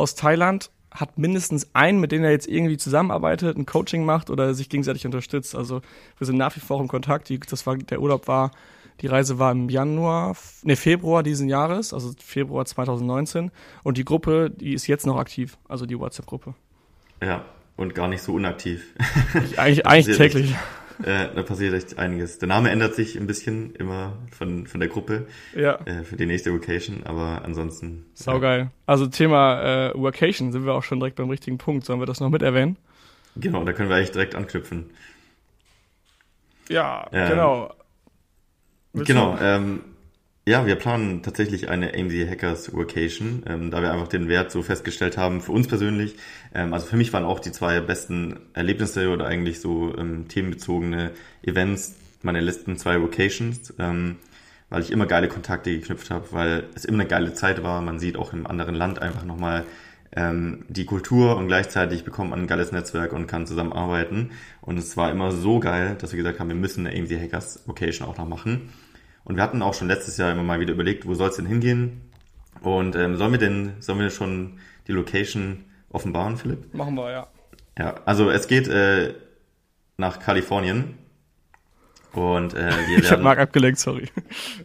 [0.00, 4.54] aus Thailand hat mindestens einen, mit dem er jetzt irgendwie zusammenarbeitet, ein Coaching macht oder
[4.54, 5.54] sich gegenseitig unterstützt.
[5.54, 5.82] Also
[6.18, 7.28] wir sind nach wie vor im Kontakt.
[7.28, 8.50] Die, das war, der Urlaub war,
[9.00, 13.50] die Reise war im Januar, ne, Februar diesen Jahres, also Februar 2019.
[13.82, 16.54] Und die Gruppe, die ist jetzt noch aktiv, also die WhatsApp-Gruppe.
[17.22, 17.44] Ja,
[17.76, 18.94] und gar nicht so unaktiv.
[19.56, 20.54] eigentlich eigentlich täglich.
[21.04, 22.38] Äh, da passiert echt einiges.
[22.38, 25.76] Der Name ändert sich ein bisschen immer von, von der Gruppe ja.
[25.86, 28.06] äh, für die nächste Vacation, aber ansonsten.
[28.14, 28.60] Saugeil.
[28.60, 28.70] Ja.
[28.86, 31.84] Also Thema äh, Vacation sind wir auch schon direkt beim richtigen Punkt.
[31.84, 32.76] Sollen wir das noch mit erwähnen?
[33.36, 34.90] Genau, da können wir eigentlich direkt anknüpfen.
[36.68, 37.74] Ja, ähm, genau.
[38.92, 39.80] Willst genau, ähm,
[40.50, 44.62] ja, wir planen tatsächlich eine AMZ Hackers Vacation, ähm, da wir einfach den Wert so
[44.62, 46.16] festgestellt haben, für uns persönlich.
[46.52, 51.12] Ähm, also für mich waren auch die zwei besten Erlebnisse oder eigentlich so ähm, themenbezogene
[51.42, 54.16] Events meine letzten zwei Vacations, ähm,
[54.70, 57.80] weil ich immer geile Kontakte geknüpft habe, weil es immer eine geile Zeit war.
[57.80, 59.64] Man sieht auch im anderen Land einfach nochmal
[60.16, 64.32] ähm, die Kultur und gleichzeitig bekommt man ein geiles Netzwerk und kann zusammenarbeiten.
[64.62, 67.62] Und es war immer so geil, dass wir gesagt haben, wir müssen eine AMZ Hackers
[67.66, 68.68] Vacation auch noch machen.
[69.30, 71.46] Und wir hatten auch schon letztes Jahr immer mal wieder überlegt, wo soll es denn
[71.46, 72.00] hingehen?
[72.62, 74.58] Und ähm, sollen wir denn, sollen wir schon
[74.88, 76.74] die Location offenbaren, Philipp?
[76.74, 77.26] Machen wir, ja.
[77.78, 79.14] Ja, also es geht äh,
[79.96, 80.98] nach Kalifornien.
[82.12, 84.08] Und äh, wir ich habe Marc abgelenkt, sorry.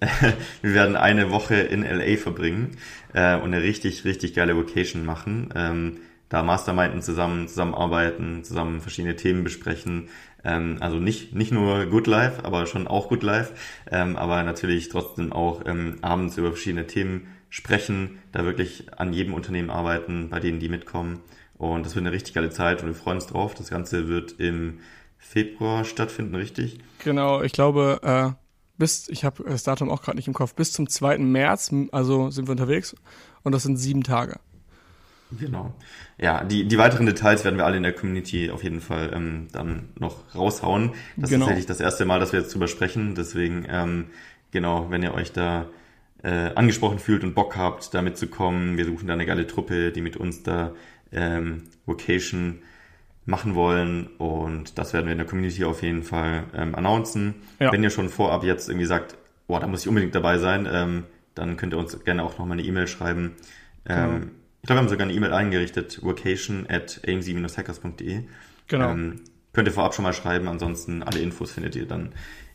[0.63, 2.75] wir werden eine Woche in LA verbringen
[3.13, 5.53] äh, und eine richtig, richtig geile Location machen.
[5.53, 5.97] Ähm,
[6.29, 10.09] da Masterminden zusammen, zusammenarbeiten, zusammen verschiedene Themen besprechen,
[10.45, 13.53] ähm, also nicht, nicht nur Good Life, aber schon auch Good Life,
[13.91, 19.33] ähm, aber natürlich trotzdem auch ähm, abends über verschiedene Themen sprechen, da wirklich an jedem
[19.33, 21.19] Unternehmen arbeiten, bei denen die mitkommen.
[21.57, 23.55] Und das wird eine richtig geile Zeit und wir freuen uns drauf.
[23.55, 24.79] Das Ganze wird im
[25.17, 26.79] Februar stattfinden, richtig?
[27.03, 28.31] Genau, ich glaube, äh,
[28.77, 31.19] bis, ich habe das Datum auch gerade nicht im Kopf, bis zum 2.
[31.19, 32.95] März, also sind wir unterwegs
[33.43, 34.39] und das sind sieben Tage.
[35.31, 35.73] Genau.
[36.17, 39.47] Ja, die, die weiteren Details werden wir alle in der Community auf jeden Fall ähm,
[39.51, 40.91] dann noch raushauen.
[41.15, 41.45] Das genau.
[41.45, 43.15] ist tatsächlich das erste Mal, dass wir jetzt drüber sprechen.
[43.15, 44.05] Deswegen, ähm,
[44.51, 45.67] genau, wenn ihr euch da
[46.23, 50.01] äh, angesprochen fühlt und Bock habt, da mitzukommen, wir suchen da eine geile Truppe, die
[50.01, 50.73] mit uns da
[51.11, 52.61] ähm, Vocation
[53.25, 57.35] machen wollen und das werden wir in der Community auf jeden Fall ähm, announcen.
[57.59, 57.71] Ja.
[57.71, 59.17] Wenn ihr schon vorab jetzt irgendwie sagt,
[59.47, 61.03] boah, da muss ich unbedingt dabei sein, ähm,
[61.33, 63.33] dann könnt ihr uns gerne auch nochmal eine E-Mail schreiben.
[63.87, 64.27] Ähm, genau
[64.65, 68.23] ich glaube, wir haben sogar eine E-Mail eingerichtet, workation at amc-hackers.de.
[68.67, 68.89] Genau.
[68.89, 69.21] Ähm,
[69.53, 72.13] könnt ihr vorab schon mal schreiben, ansonsten alle Infos findet ihr dann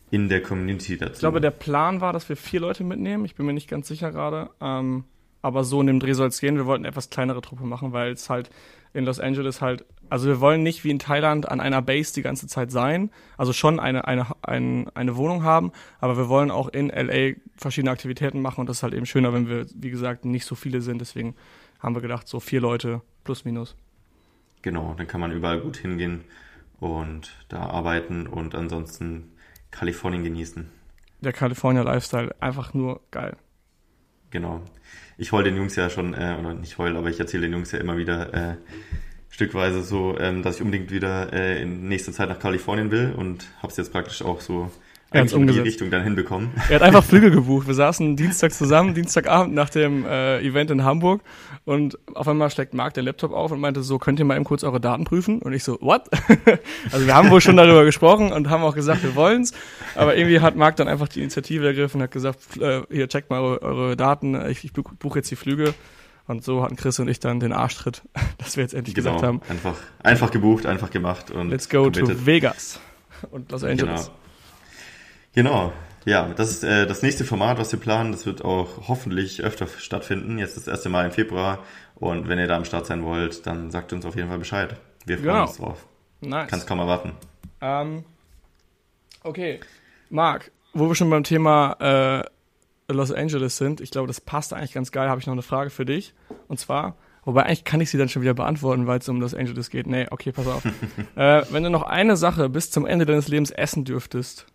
[0.09, 1.13] in der Community dazu.
[1.13, 3.23] Ich glaube, der Plan war, dass wir vier Leute mitnehmen.
[3.23, 4.49] Ich bin mir nicht ganz sicher gerade.
[4.59, 5.05] Ähm,
[5.41, 6.57] aber so in dem Dreh soll es gehen.
[6.57, 8.49] Wir wollten eine etwas kleinere Truppe machen, weil es halt
[8.93, 12.23] in Los Angeles halt, also wir wollen nicht wie in Thailand an einer Base die
[12.23, 16.67] ganze Zeit sein, also schon eine, eine, eine, eine Wohnung haben, aber wir wollen auch
[16.67, 20.25] in LA verschiedene Aktivitäten machen und das ist halt eben schöner, wenn wir, wie gesagt,
[20.25, 20.99] nicht so viele sind.
[20.99, 21.35] Deswegen
[21.81, 23.75] haben wir gedacht, so vier Leute plus minus.
[24.61, 26.23] Genau, dann kann man überall gut hingehen
[26.79, 29.31] und da arbeiten und ansonsten
[29.71, 30.69] Kalifornien genießen.
[31.21, 33.37] Der California Lifestyle, einfach nur geil.
[34.29, 34.61] Genau.
[35.17, 37.71] Ich heul den Jungs ja schon, äh, oder nicht heul, aber ich erzähle den Jungs
[37.71, 38.55] ja immer wieder äh,
[39.29, 43.47] stückweise so, ähm, dass ich unbedingt wieder äh, in nächster Zeit nach Kalifornien will und
[43.57, 44.71] habe es jetzt praktisch auch so
[45.11, 46.51] eigentlich in die Richtung dann hinbekommen.
[46.69, 47.67] Er hat einfach Flüge gebucht.
[47.67, 51.21] Wir saßen Dienstag zusammen, Dienstagabend nach dem äh, Event in Hamburg
[51.65, 54.45] und auf einmal steckt Marc den Laptop auf und meinte so, könnt ihr mal eben
[54.45, 55.41] kurz eure Daten prüfen?
[55.41, 56.09] Und ich so, what?
[56.91, 59.53] also wir haben wohl schon darüber gesprochen und haben auch gesagt, wir wollen's.
[59.95, 63.29] Aber irgendwie hat Marc dann einfach die Initiative ergriffen und hat gesagt, äh, hier checkt
[63.29, 65.73] mal eure, eure Daten, ich, ich buche jetzt die Flüge.
[66.27, 68.03] Und so hatten Chris und ich dann den Arschtritt,
[68.37, 69.41] dass wir jetzt endlich genau, gesagt haben.
[69.49, 71.49] Einfach, einfach gebucht, einfach gemacht und.
[71.49, 72.07] Let's go committed.
[72.07, 72.79] to Vegas
[73.31, 74.05] und Los Angeles.
[74.05, 74.20] Genau.
[75.33, 75.71] Genau.
[76.05, 78.11] Ja, das ist äh, das nächste Format, was wir planen.
[78.11, 80.37] Das wird auch hoffentlich öfter stattfinden.
[80.39, 81.59] Jetzt das erste Mal im Februar.
[81.95, 84.75] Und wenn ihr da am Start sein wollt, dann sagt uns auf jeden Fall Bescheid.
[85.05, 85.41] Wir freuen genau.
[85.43, 85.85] uns drauf.
[86.21, 86.49] Nice.
[86.49, 87.13] Kannst kaum erwarten.
[87.61, 88.03] Ähm,
[89.23, 89.59] okay.
[90.09, 92.23] Marc, wo wir schon beim Thema
[92.89, 95.41] äh, Los Angeles sind, ich glaube, das passt eigentlich ganz geil, habe ich noch eine
[95.43, 96.13] Frage für dich.
[96.47, 99.35] Und zwar, wobei eigentlich kann ich sie dann schon wieder beantworten, weil es um Los
[99.35, 99.85] Angeles geht.
[99.85, 100.65] Nee, okay, pass auf.
[101.15, 104.47] äh, wenn du noch eine Sache bis zum Ende deines Lebens essen dürftest,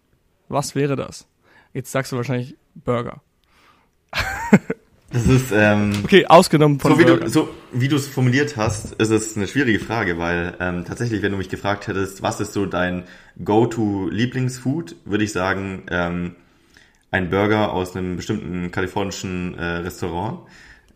[0.49, 1.26] was wäre das?
[1.72, 3.20] Jetzt sagst du wahrscheinlich Burger.
[5.12, 7.24] Das ist ähm, okay, ausgenommen von so wie Burger.
[7.24, 11.22] du so wie du es formuliert hast, ist es eine schwierige Frage, weil ähm, tatsächlich,
[11.22, 13.05] wenn du mich gefragt hättest, was ist so dein
[13.42, 16.36] Go-to Lieblingsfood, würde ich sagen ähm,
[17.11, 20.40] ein Burger aus einem bestimmten kalifornischen äh, Restaurant,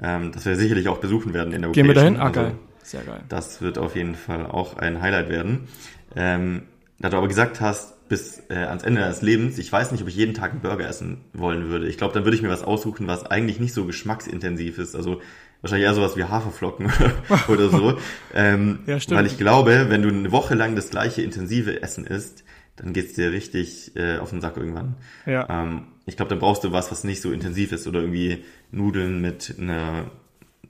[0.03, 2.17] ähm, das wir sicherlich auch besuchen werden in der Gehen wir dahin?
[2.17, 2.55] Ah, also, geil.
[2.83, 3.21] Sehr geil.
[3.29, 5.69] Das wird auf jeden Fall auch ein Highlight werden.
[6.17, 6.63] Ähm,
[6.99, 9.57] da du aber gesagt hast, bis äh, ans Ende deines Lebens.
[9.57, 11.87] Ich weiß nicht, ob ich jeden Tag einen Burger essen wollen würde.
[11.87, 14.97] Ich glaube, dann würde ich mir was aussuchen, was eigentlich nicht so geschmacksintensiv ist.
[14.97, 15.23] Also
[15.61, 16.91] wahrscheinlich eher sowas wie Haferflocken
[17.49, 17.97] oder so.
[18.35, 19.17] Ähm, ja, stimmt.
[19.17, 22.43] Weil ich glaube, wenn du eine Woche lang das gleiche intensive Essen isst,
[22.75, 24.97] dann geht's dir richtig äh, auf den Sack irgendwann.
[25.25, 25.47] Ja.
[25.49, 28.43] Ähm, ich glaube, dann brauchst du was, was nicht so intensiv ist oder irgendwie
[28.73, 30.11] Nudeln mit einer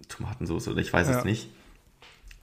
[0.08, 1.18] Tomatensauce oder ich weiß ja.
[1.18, 1.48] es nicht.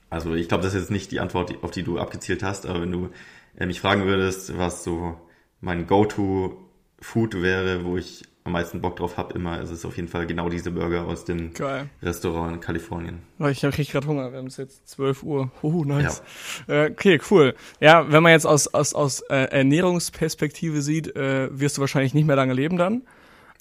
[0.09, 2.81] Also ich glaube, das ist jetzt nicht die Antwort, auf die du abgezielt hast, aber
[2.81, 3.09] wenn du
[3.57, 5.15] äh, mich fragen würdest, was so
[5.61, 10.07] mein Go-To-Food wäre, wo ich am meisten Bock drauf habe, immer ist es auf jeden
[10.07, 11.89] Fall genau diese Burger aus dem Geil.
[12.01, 13.19] Restaurant in Kalifornien.
[13.51, 15.51] Ich habe richtig gerade Hunger, wir haben es jetzt 12 Uhr.
[15.61, 16.23] Oh, nice.
[16.67, 16.85] Ja.
[16.85, 17.55] Äh, okay, cool.
[17.79, 22.25] Ja, wenn man jetzt aus, aus, aus äh, Ernährungsperspektive sieht, äh, wirst du wahrscheinlich nicht
[22.25, 23.03] mehr lange leben dann.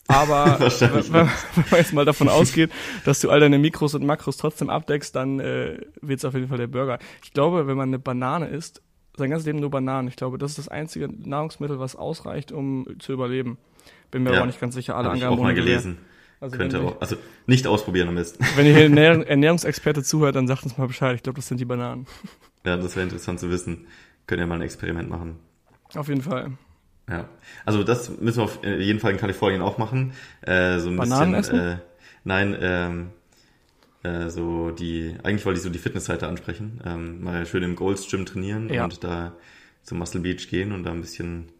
[0.08, 1.30] Aber wenn, man
[1.72, 2.70] jetzt mal davon ausgeht,
[3.04, 6.46] dass du all deine Mikros und Makros trotzdem abdeckst, dann äh, wird es auf jeden
[6.46, 7.00] Fall der Burger.
[7.24, 8.82] Ich glaube, wenn man eine Banane isst,
[9.16, 10.08] sein ganzes Leben nur Bananen.
[10.08, 13.58] Ich glaube, das ist das einzige Nahrungsmittel, was ausreicht, um zu überleben.
[14.10, 14.96] Bin mir ja, aber auch nicht ganz sicher.
[14.96, 15.98] Alle Angaben ich auch mal gelesen.
[16.40, 17.00] Also Könnte auch.
[17.00, 18.44] Also nicht ausprobieren am besten.
[18.56, 21.16] Wenn ihr hier Ernährungsexperte zuhört, dann sagt uns mal Bescheid.
[21.16, 22.06] Ich glaube, das sind die Bananen.
[22.64, 23.86] Ja, das wäre interessant zu wissen.
[24.26, 25.36] Können ja mal ein Experiment machen.
[25.94, 26.52] Auf jeden Fall.
[27.08, 27.28] Ja.
[27.64, 30.12] Also das müssen wir auf jeden Fall in Kalifornien auch machen.
[30.42, 31.78] Äh, so ein Bananen bisschen, essen?
[31.78, 31.78] Äh,
[32.24, 33.10] nein, ähm,
[34.02, 38.08] äh, so die, eigentlich wollte ich so die Fitnessseite ansprechen, ähm, mal schön im Gold's
[38.08, 38.84] Gym trainieren ja.
[38.84, 39.32] und da
[39.82, 41.52] zum Muscle Beach gehen und da ein bisschen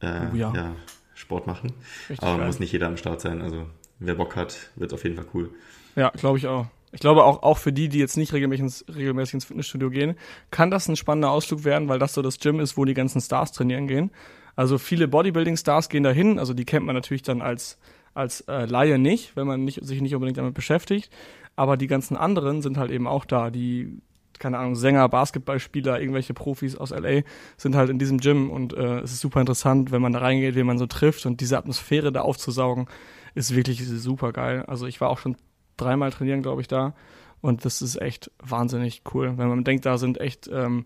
[0.00, 0.52] äh, oh, ja.
[0.54, 0.76] ja.
[1.14, 1.72] Sport machen.
[2.08, 2.46] Richtig Aber geil.
[2.46, 3.42] muss nicht jeder am Start sein.
[3.42, 3.66] Also
[3.98, 5.50] wer Bock hat, wird auf jeden Fall cool.
[5.96, 6.66] Ja, glaube ich auch.
[6.92, 10.14] Ich glaube auch, auch für die, die jetzt nicht regelmäßig ins, regelmäßig ins Fitnessstudio gehen,
[10.50, 13.20] kann das ein spannender Ausflug werden, weil das so das Gym ist, wo die ganzen
[13.20, 14.10] Stars trainieren gehen.
[14.56, 17.78] Also viele Bodybuilding-Stars gehen dahin, also die kennt man natürlich dann als,
[18.18, 21.10] als äh, Laie nicht, wenn man nicht, sich nicht unbedingt damit beschäftigt.
[21.56, 23.50] Aber die ganzen anderen sind halt eben auch da.
[23.50, 24.00] Die,
[24.38, 27.22] keine Ahnung, Sänger, Basketballspieler, irgendwelche Profis aus LA
[27.56, 30.54] sind halt in diesem Gym und äh, es ist super interessant, wenn man da reingeht,
[30.54, 32.86] wen man so trifft und diese Atmosphäre da aufzusaugen,
[33.34, 34.64] ist wirklich super geil.
[34.66, 35.36] Also ich war auch schon
[35.76, 36.94] dreimal trainieren, glaube ich, da
[37.40, 39.34] und das ist echt wahnsinnig cool.
[39.36, 40.84] Wenn man denkt, da sind echt ähm,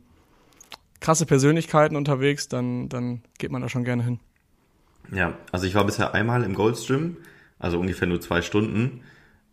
[1.01, 4.21] krasse Persönlichkeiten unterwegs, dann, dann geht man da schon gerne hin.
[5.11, 7.17] Ja, also ich war bisher einmal im Goldstream,
[7.59, 9.03] also ungefähr nur zwei Stunden.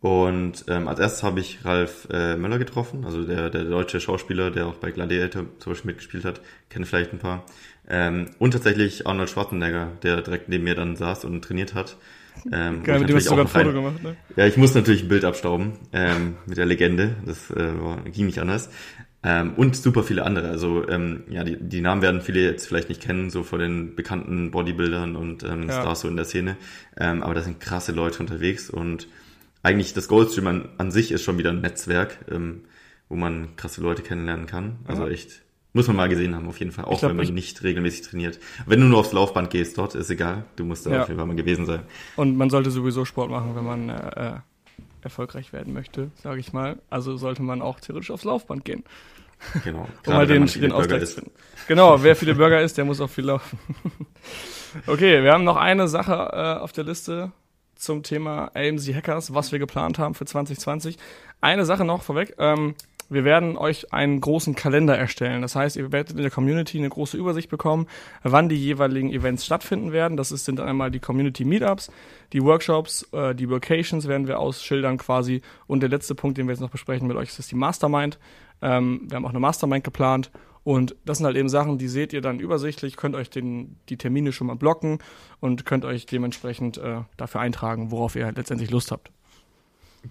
[0.00, 4.50] Und ähm, als erstes habe ich Ralf äh, Möller getroffen, also der, der deutsche Schauspieler,
[4.50, 6.40] der auch bei Gladiator zum Beispiel mitgespielt hat,
[6.70, 7.44] kennt vielleicht ein paar.
[7.86, 11.96] Ähm, und tatsächlich Arnold Schwarzenegger, der direkt neben mir dann saß und trainiert hat.
[12.52, 14.16] Ähm, Geil, mit dem hast du sogar ein Foto gemacht, ne?
[14.36, 17.72] Ja, ich muss natürlich ein Bild abstauben ähm, mit der Legende, das äh,
[18.10, 18.70] ging nicht anders.
[19.22, 20.48] Ähm, und super viele andere.
[20.48, 23.94] Also ähm, ja, die, die Namen werden viele jetzt vielleicht nicht kennen, so vor den
[23.94, 25.80] bekannten Bodybuildern und ähm, ja.
[25.80, 26.56] Stars so in der Szene.
[26.96, 29.08] Ähm, aber da sind krasse Leute unterwegs und
[29.62, 32.62] eigentlich das Goldstream an, an sich ist schon wieder ein Netzwerk, ähm,
[33.10, 34.78] wo man krasse Leute kennenlernen kann.
[34.86, 35.10] Also ja.
[35.10, 35.42] echt,
[35.74, 38.38] muss man mal gesehen haben, auf jeden Fall, auch glaub, wenn man nicht regelmäßig trainiert.
[38.64, 41.02] Wenn du nur aufs Laufband gehst dort, ist egal, du musst da ja.
[41.02, 41.82] auf jeden Fall mal gewesen sein.
[42.16, 44.32] Und man sollte sowieso Sport machen, wenn man äh, äh
[45.02, 46.78] erfolgreich werden möchte, sage ich mal.
[46.90, 48.84] Also sollte man auch theoretisch aufs Laufband gehen.
[49.64, 49.88] Genau.
[50.06, 51.32] um mal den, den Ausgleich zu finden.
[51.66, 53.58] Genau, wer viele Burger isst, der muss auch viel laufen.
[54.86, 57.32] okay, wir haben noch eine Sache äh, auf der Liste
[57.74, 60.98] zum Thema AMC Hackers, was wir geplant haben für 2020.
[61.40, 62.34] Eine Sache noch vorweg.
[62.38, 62.74] Ähm,
[63.10, 65.42] wir werden euch einen großen Kalender erstellen.
[65.42, 67.86] Das heißt, ihr werdet in der Community eine große Übersicht bekommen,
[68.22, 70.16] wann die jeweiligen Events stattfinden werden.
[70.16, 71.90] Das ist, sind einmal die Community Meetups,
[72.32, 75.42] die Workshops, äh, die Vocations werden wir ausschildern quasi.
[75.66, 78.18] Und der letzte Punkt, den wir jetzt noch besprechen mit euch, ist die Mastermind.
[78.62, 80.30] Ähm, wir haben auch eine Mastermind geplant.
[80.62, 83.96] Und das sind halt eben Sachen, die seht ihr dann übersichtlich, könnt euch den, die
[83.96, 84.98] Termine schon mal blocken
[85.40, 89.10] und könnt euch dementsprechend äh, dafür eintragen, worauf ihr halt letztendlich Lust habt.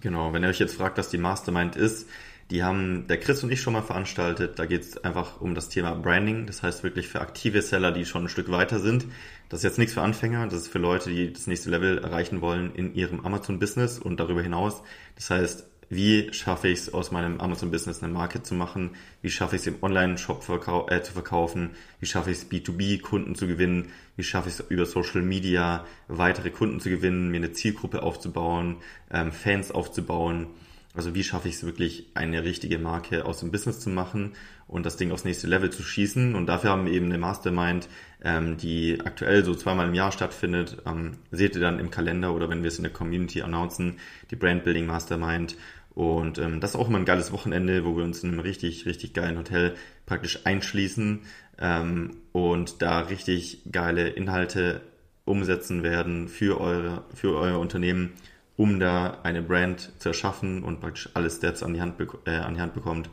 [0.00, 2.08] Genau, wenn ihr euch jetzt fragt, was die Mastermind ist,
[2.50, 4.58] die haben der Chris und ich schon mal veranstaltet.
[4.58, 6.46] Da geht es einfach um das Thema Branding.
[6.46, 9.06] Das heißt wirklich für aktive Seller, die schon ein Stück weiter sind.
[9.48, 10.44] Das ist jetzt nichts für Anfänger.
[10.46, 14.42] Das ist für Leute, die das nächste Level erreichen wollen in ihrem Amazon-Business und darüber
[14.42, 14.82] hinaus.
[15.14, 18.90] Das heißt, wie schaffe ich es aus meinem Amazon-Business eine Marke zu machen?
[19.22, 21.70] Wie schaffe ich es im Online-Shop verkau äh, zu verkaufen?
[21.98, 23.90] Wie schaffe ich es B2B-Kunden zu gewinnen?
[24.16, 28.76] Wie schaffe ich es über Social Media weitere Kunden zu gewinnen, mir eine Zielgruppe aufzubauen,
[29.10, 30.46] ähm, Fans aufzubauen?
[30.92, 34.32] Also wie schaffe ich es wirklich, eine richtige Marke aus dem Business zu machen
[34.66, 36.34] und das Ding aufs nächste Level zu schießen.
[36.34, 37.88] Und dafür haben wir eben eine Mastermind,
[38.22, 40.78] ähm, die aktuell so zweimal im Jahr stattfindet.
[40.86, 43.98] Ähm, seht ihr dann im Kalender oder wenn wir es in der Community announcen,
[44.32, 45.56] die Brand Building Mastermind.
[45.94, 48.86] Und ähm, das ist auch immer ein geiles Wochenende, wo wir uns in einem richtig,
[48.86, 49.74] richtig geilen Hotel
[50.06, 51.20] praktisch einschließen
[51.58, 54.80] ähm, und da richtig geile Inhalte
[55.24, 58.12] umsetzen werden für eure, für euer Unternehmen
[58.56, 61.94] um da eine Brand zu erschaffen und praktisch alle Steps an die Hand,
[62.26, 63.10] äh, an die Hand bekommt,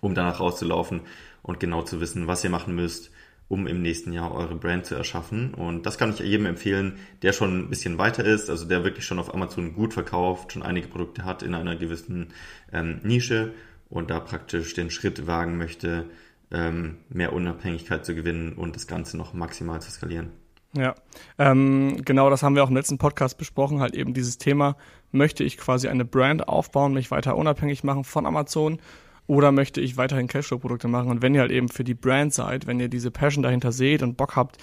[0.00, 1.02] um danach rauszulaufen
[1.42, 3.10] und genau zu wissen, was ihr machen müsst,
[3.48, 5.52] um im nächsten Jahr eure Brand zu erschaffen.
[5.52, 9.04] Und das kann ich jedem empfehlen, der schon ein bisschen weiter ist, also der wirklich
[9.04, 12.28] schon auf Amazon gut verkauft, schon einige Produkte hat in einer gewissen
[12.72, 13.52] ähm, Nische
[13.90, 16.06] und da praktisch den Schritt wagen möchte,
[16.50, 20.30] ähm, mehr Unabhängigkeit zu gewinnen und das Ganze noch maximal zu skalieren.
[20.74, 20.94] Ja,
[21.38, 24.76] ähm, genau das haben wir auch im letzten Podcast besprochen, halt eben dieses Thema,
[25.10, 28.80] möchte ich quasi eine Brand aufbauen, mich weiter unabhängig machen von Amazon
[29.26, 31.10] oder möchte ich weiterhin Cashflow-Produkte machen?
[31.10, 34.02] Und wenn ihr halt eben für die Brand seid, wenn ihr diese Passion dahinter seht
[34.02, 34.56] und Bock habt,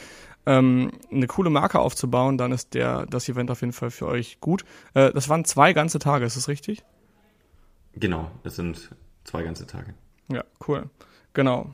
[0.45, 4.39] ähm, eine coole Marke aufzubauen, dann ist der das Event auf jeden Fall für euch
[4.39, 4.65] gut.
[4.95, 6.83] Äh, das waren zwei ganze Tage, ist das richtig?
[7.93, 8.89] Genau, es sind
[9.25, 9.93] zwei ganze Tage.
[10.31, 10.89] Ja, cool.
[11.33, 11.73] Genau.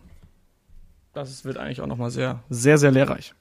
[1.13, 3.33] Das wird eigentlich auch nochmal sehr, sehr, sehr lehrreich.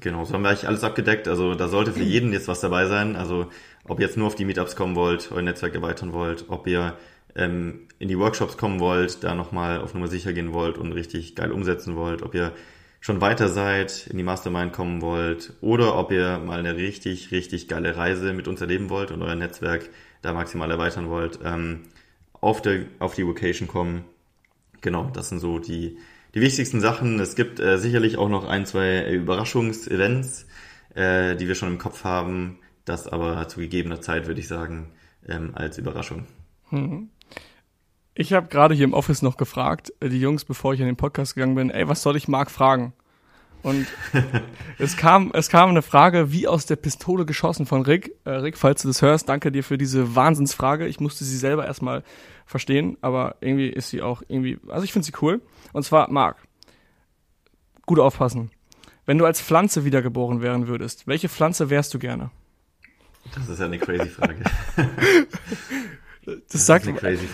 [0.00, 1.26] Genau, so haben wir eigentlich alles abgedeckt.
[1.28, 3.16] Also da sollte für jeden jetzt was dabei sein.
[3.16, 3.46] Also
[3.84, 6.96] ob ihr jetzt nur auf die Meetups kommen wollt, euer Netzwerk erweitern wollt, ob ihr
[7.34, 11.34] ähm, in die Workshops kommen wollt, da nochmal auf Nummer sicher gehen wollt und richtig
[11.34, 12.52] geil umsetzen wollt, ob ihr
[13.00, 17.68] schon weiter seid, in die Mastermind kommen wollt oder ob ihr mal eine richtig, richtig
[17.68, 19.88] geile Reise mit uns erleben wollt und euer Netzwerk
[20.22, 21.82] da maximal erweitern wollt, ähm,
[22.40, 24.04] auf, der, auf die Vocation kommen.
[24.80, 25.98] Genau, das sind so die,
[26.36, 27.18] die wichtigsten Sachen.
[27.18, 30.46] Es gibt äh, sicherlich auch noch ein, zwei Überraschungsevents,
[30.94, 32.58] äh, die wir schon im Kopf haben.
[32.84, 34.92] Das aber zu gegebener Zeit, würde ich sagen,
[35.26, 36.26] ähm, als Überraschung.
[36.70, 37.08] Mhm.
[38.14, 40.96] Ich habe gerade hier im Office noch gefragt, äh, die Jungs, bevor ich in den
[40.96, 42.92] Podcast gegangen bin, ey, was soll ich Marc fragen?
[43.62, 43.86] Und
[44.78, 48.14] es kam, es kam eine Frage, wie aus der Pistole geschossen von Rick.
[48.24, 50.86] Äh, Rick, falls du das hörst, danke dir für diese Wahnsinnsfrage.
[50.86, 52.02] Ich musste sie selber erstmal
[52.46, 55.42] verstehen, aber irgendwie ist sie auch irgendwie, also ich finde sie cool.
[55.72, 56.38] Und zwar, Marc,
[57.84, 58.50] gut aufpassen.
[59.04, 62.30] Wenn du als Pflanze wiedergeboren werden würdest, welche Pflanze wärst du gerne?
[63.34, 64.42] Das ist ja eine crazy Frage.
[66.26, 66.88] Das, das sagt,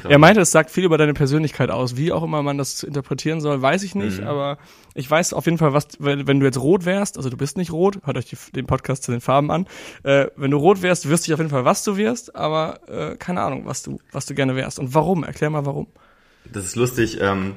[0.04, 1.96] er meinte, es sagt viel über deine Persönlichkeit aus.
[1.96, 4.20] Wie auch immer man das interpretieren soll, weiß ich nicht.
[4.20, 4.26] Mhm.
[4.26, 4.58] Aber
[4.94, 7.56] ich weiß auf jeden Fall, was, wenn, wenn, du jetzt rot wärst, also du bist
[7.56, 9.66] nicht rot, hört euch die, den Podcast zu den Farben an.
[10.02, 13.16] Äh, wenn du rot wärst, wüsste ich auf jeden Fall, was du wirst, aber äh,
[13.16, 14.78] keine Ahnung, was du, was du gerne wärst.
[14.78, 15.24] Und warum?
[15.24, 15.86] Erklär mal warum.
[16.52, 17.18] Das ist lustig.
[17.18, 17.54] Ähm,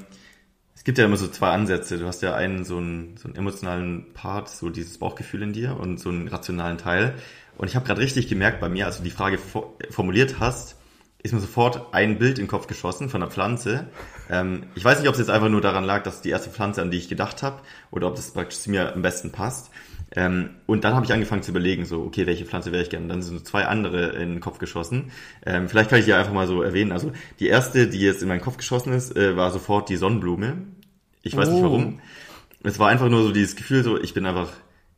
[0.74, 1.98] es gibt ja immer so zwei Ansätze.
[1.98, 5.78] Du hast ja einen so einen, so einen emotionalen Part, so dieses Bauchgefühl in dir
[5.78, 7.16] und so einen rationalen Teil.
[7.58, 9.38] Und ich habe gerade richtig gemerkt bei mir, als du die Frage
[9.90, 10.78] formuliert hast,
[11.26, 13.88] ist mir sofort ein Bild in den Kopf geschossen von einer Pflanze.
[14.30, 16.84] Ähm, ich weiß nicht, ob es jetzt einfach nur daran lag, dass die erste Pflanze,
[16.84, 19.72] an die ich gedacht habe, oder ob das praktisch zu mir am besten passt.
[20.16, 23.08] Ähm, und dann habe ich angefangen zu überlegen, so, okay, welche Pflanze wäre ich gerne?
[23.08, 25.12] Dann sind so zwei andere in den Kopf geschossen.
[25.46, 26.92] Ähm, vielleicht kann ich die einfach mal so erwähnen.
[26.92, 30.58] Also die erste, die jetzt in meinen Kopf geschossen ist, äh, war sofort die Sonnenblume.
[31.24, 31.52] Ich weiß oh.
[31.54, 32.00] nicht warum.
[32.62, 34.50] Es war einfach nur so dieses Gefühl, so, ich bin einfach,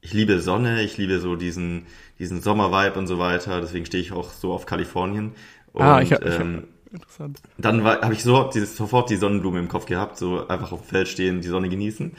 [0.01, 1.85] ich liebe Sonne, ich liebe so diesen,
[2.19, 3.61] diesen Sommervibe und so weiter.
[3.61, 5.31] Deswegen stehe ich auch so auf Kalifornien.
[5.77, 7.41] Und, ah, ich, ähm, Interessant.
[7.57, 10.87] Dann habe ich so, dieses, sofort die Sonnenblume im Kopf gehabt, so einfach auf dem
[10.87, 12.13] Feld stehen, die Sonne genießen.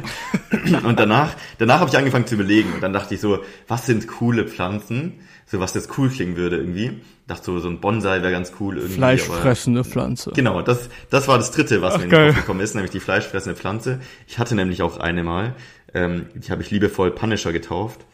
[0.84, 4.06] und danach, danach habe ich angefangen zu überlegen und dann dachte ich so, was sind
[4.08, 7.00] coole Pflanzen, so was jetzt cool klingen würde irgendwie.
[7.26, 8.96] Dachte so, so ein Bonsai wäre ganz cool irgendwie.
[8.96, 10.32] Fleischfressende aber, Pflanze.
[10.34, 12.90] Genau, das, das war das dritte, was Ach, mir in den Kopf gekommen ist, nämlich
[12.90, 14.00] die fleischfressende Pflanze.
[14.26, 15.54] Ich hatte nämlich auch eine mal,
[15.94, 18.04] ähm, die habe ich liebevoll Punisher getauft.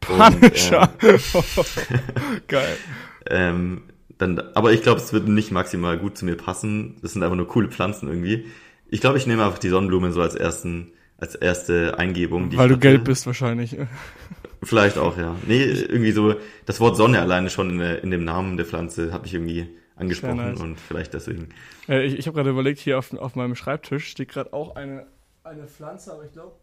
[0.00, 0.90] Punisher.
[1.02, 2.76] Und, ähm, Geil.
[3.30, 3.82] ähm,
[4.20, 6.96] dann, aber ich glaube, es wird nicht maximal gut zu mir passen.
[7.00, 8.44] Das sind einfach nur coole Pflanzen irgendwie.
[8.88, 12.54] Ich glaube, ich nehme einfach die Sonnenblumen so als ersten, als erste Eingebung.
[12.54, 12.78] Weil du hatte.
[12.78, 13.78] gelb bist wahrscheinlich.
[14.62, 15.36] Vielleicht auch, ja.
[15.46, 16.34] Nee, irgendwie so,
[16.66, 19.68] das Wort Sonne alleine schon in, der, in dem Namen der Pflanze hat mich irgendwie
[19.96, 20.60] angesprochen nice.
[20.60, 21.48] und vielleicht deswegen.
[21.88, 25.06] Äh, ich ich habe gerade überlegt, hier auf, auf meinem Schreibtisch steht gerade auch eine,
[25.44, 26.56] eine Pflanze, aber ich glaube,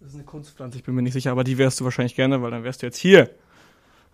[0.00, 2.42] das ist eine Kunstpflanze, ich bin mir nicht sicher, aber die wärst du wahrscheinlich gerne,
[2.42, 3.30] weil dann wärst du jetzt hier.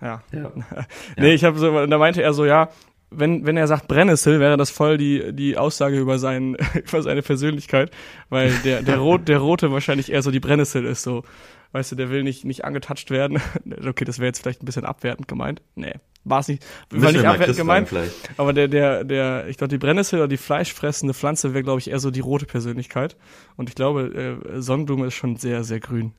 [0.01, 0.23] Ja.
[0.33, 0.53] ja.
[1.17, 2.69] nee, ich habe so, da meinte er so, ja,
[3.11, 7.23] wenn, wenn er sagt Brennnessel, wäre das voll die, die Aussage über, seinen, über seine
[7.23, 7.91] Persönlichkeit,
[8.29, 11.23] weil der, der, Rot, der Rote wahrscheinlich eher so die Brennnessel ist, so.
[11.73, 13.41] Weißt du, der will nicht, nicht angetatscht werden.
[13.87, 15.63] okay, das wäre jetzt vielleicht ein bisschen abwertend gemeint.
[15.77, 15.95] Nee,
[16.25, 16.65] war es nicht.
[16.91, 17.91] War nicht abwertend gemeint.
[18.37, 21.91] Aber der, der, der, ich glaube, die Brennnessel oder die fleischfressende Pflanze wäre, glaube ich,
[21.91, 23.17] eher so die rote Persönlichkeit.
[23.57, 26.13] Und ich glaube, äh, Sonnenblume ist schon sehr, sehr grün.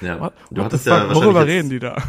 [0.00, 1.96] Ja, What, du hattest ja Worüber reden die da?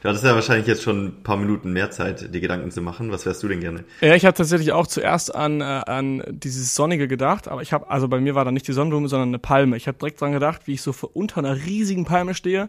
[0.00, 3.10] Du hattest ja wahrscheinlich jetzt schon ein paar Minuten mehr Zeit, die Gedanken zu machen.
[3.10, 3.84] Was wärst du denn gerne?
[4.00, 7.90] Ja, ich habe tatsächlich auch zuerst an, äh, an dieses Sonnige gedacht, aber ich habe,
[7.90, 9.76] also bei mir war da nicht die Sonnenblume, sondern eine Palme.
[9.76, 12.68] Ich habe direkt dran gedacht, wie ich so unter einer riesigen Palme stehe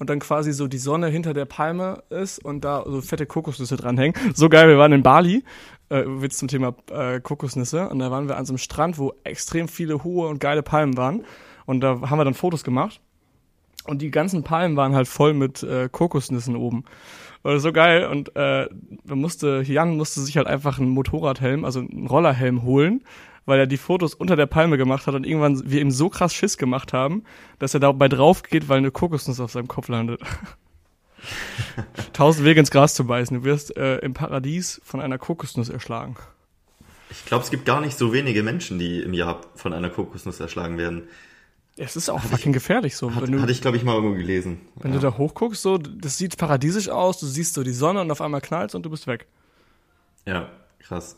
[0.00, 3.76] und dann quasi so die Sonne hinter der Palme ist und da so fette Kokosnüsse
[3.76, 4.14] dranhängen.
[4.34, 5.44] So geil, wir waren in Bali,
[5.90, 9.12] äh, Witz zum Thema äh, Kokosnüsse, und da waren wir an so einem Strand, wo
[9.24, 11.24] extrem viele hohe und geile Palmen waren.
[11.66, 13.00] Und da haben wir dann Fotos gemacht.
[13.86, 16.84] Und die ganzen Palmen waren halt voll mit äh, Kokosnüssen oben.
[17.42, 18.06] Und so geil.
[18.06, 18.68] Und äh,
[19.04, 23.04] man musste, Jan musste sich halt einfach einen Motorradhelm, also einen Rollerhelm holen,
[23.50, 26.32] weil er die Fotos unter der Palme gemacht hat und irgendwann wir ihm so krass
[26.32, 27.24] Schiss gemacht haben,
[27.58, 30.20] dass er dabei drauf geht, weil eine Kokosnuss auf seinem Kopf landet.
[32.12, 33.38] Tausend Wege ins Gras zu beißen.
[33.38, 36.16] Du wirst äh, im Paradies von einer Kokosnuss erschlagen.
[37.10, 40.38] Ich glaube, es gibt gar nicht so wenige Menschen, die im Jahr von einer Kokosnuss
[40.38, 41.08] erschlagen werden.
[41.76, 43.14] Es ist auch fucking ich, gefährlich so.
[43.14, 44.60] Hat, du, hatte ich, glaube ich, mal irgendwo gelesen.
[44.76, 45.00] Wenn ja.
[45.00, 48.20] du da hochguckst, so, das sieht paradiesisch aus, du siehst so die Sonne und auf
[48.20, 49.26] einmal knallt und du bist weg.
[50.24, 50.48] Ja,
[50.78, 51.16] krass.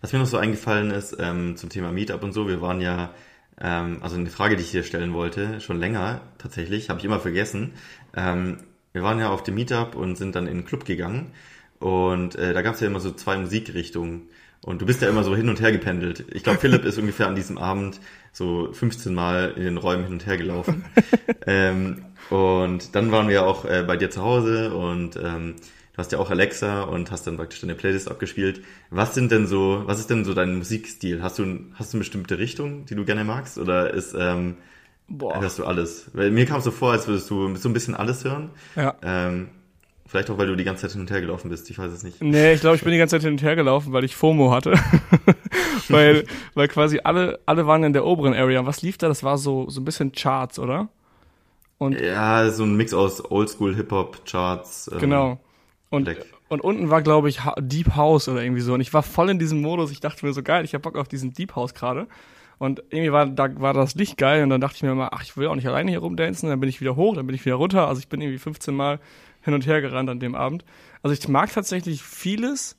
[0.00, 3.14] Was mir noch so eingefallen ist ähm, zum Thema Meetup und so, wir waren ja,
[3.60, 7.20] ähm, also eine Frage, die ich hier stellen wollte, schon länger tatsächlich, habe ich immer
[7.20, 7.72] vergessen.
[8.14, 8.58] Ähm,
[8.92, 11.32] wir waren ja auf dem Meetup und sind dann in den Club gegangen
[11.78, 14.28] und äh, da gab es ja immer so zwei Musikrichtungen.
[14.62, 16.24] Und du bist ja immer so hin und her gependelt.
[16.32, 18.00] Ich glaube, Philipp ist ungefähr an diesem Abend
[18.32, 20.86] so 15 Mal in den Räumen hin und her gelaufen.
[21.46, 25.56] ähm, und dann waren wir auch äh, bei dir zu Hause und ähm,
[25.94, 28.62] du hast ja auch Alexa und hast dann praktisch deine Playlist abgespielt.
[28.90, 31.22] Was sind denn so, was ist denn so dein Musikstil?
[31.22, 33.58] Hast du, hast du eine bestimmte Richtung, die du gerne magst?
[33.58, 34.56] Oder ist, ähm,
[35.08, 35.40] Boah.
[35.40, 36.10] hörst du alles?
[36.12, 38.50] Weil mir kam es so vor, als würdest du so ein bisschen alles hören.
[38.76, 38.96] Ja.
[39.02, 39.48] Ähm,
[40.06, 42.02] Vielleicht auch, weil du die ganze Zeit hin und her gelaufen bist, ich weiß es
[42.02, 42.22] nicht.
[42.22, 44.52] Nee, ich glaube, ich bin die ganze Zeit hin und her gelaufen, weil ich FOMO
[44.52, 44.74] hatte.
[45.88, 46.24] weil,
[46.54, 48.66] weil quasi alle, alle waren in der oberen Area.
[48.66, 49.08] Was lief da?
[49.08, 50.88] Das war so, so ein bisschen Charts, oder?
[51.78, 54.90] Und ja, so ein Mix aus Oldschool, Hip-Hop, Charts.
[54.92, 55.40] Ähm, genau.
[55.94, 56.16] Und,
[56.48, 58.74] und unten war, glaube ich, Deep House oder irgendwie so.
[58.74, 59.90] Und ich war voll in diesem Modus.
[59.90, 62.06] Ich dachte mir so, geil, ich hab Bock auf diesen Deep House gerade.
[62.58, 65.22] Und irgendwie war, da war das Licht geil und dann dachte ich mir mal, ach,
[65.22, 66.48] ich will auch nicht alleine hier rumdancen.
[66.48, 67.88] Dann bin ich wieder hoch, dann bin ich wieder runter.
[67.88, 69.00] Also ich bin irgendwie 15 Mal
[69.42, 70.64] hin und her gerannt an dem Abend.
[71.02, 72.76] Also ich mag tatsächlich vieles.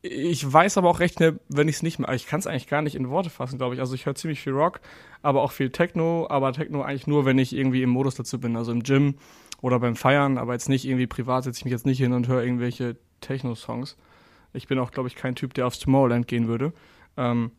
[0.00, 2.14] Ich weiß aber auch recht schnell, wenn ich es nicht mag.
[2.14, 3.80] Ich kann es eigentlich gar nicht in Worte fassen, glaube ich.
[3.80, 4.80] Also ich höre ziemlich viel Rock,
[5.22, 8.56] aber auch viel Techno, aber Techno eigentlich nur, wenn ich irgendwie im Modus dazu bin.
[8.56, 9.16] Also im Gym
[9.60, 12.28] oder beim Feiern, aber jetzt nicht irgendwie privat setze ich mich jetzt nicht hin und
[12.28, 13.96] höre irgendwelche Techno-Songs.
[14.52, 16.72] Ich bin auch, glaube ich, kein Typ, der aufs Tomorrowland gehen würde.
[17.16, 17.50] Ähm,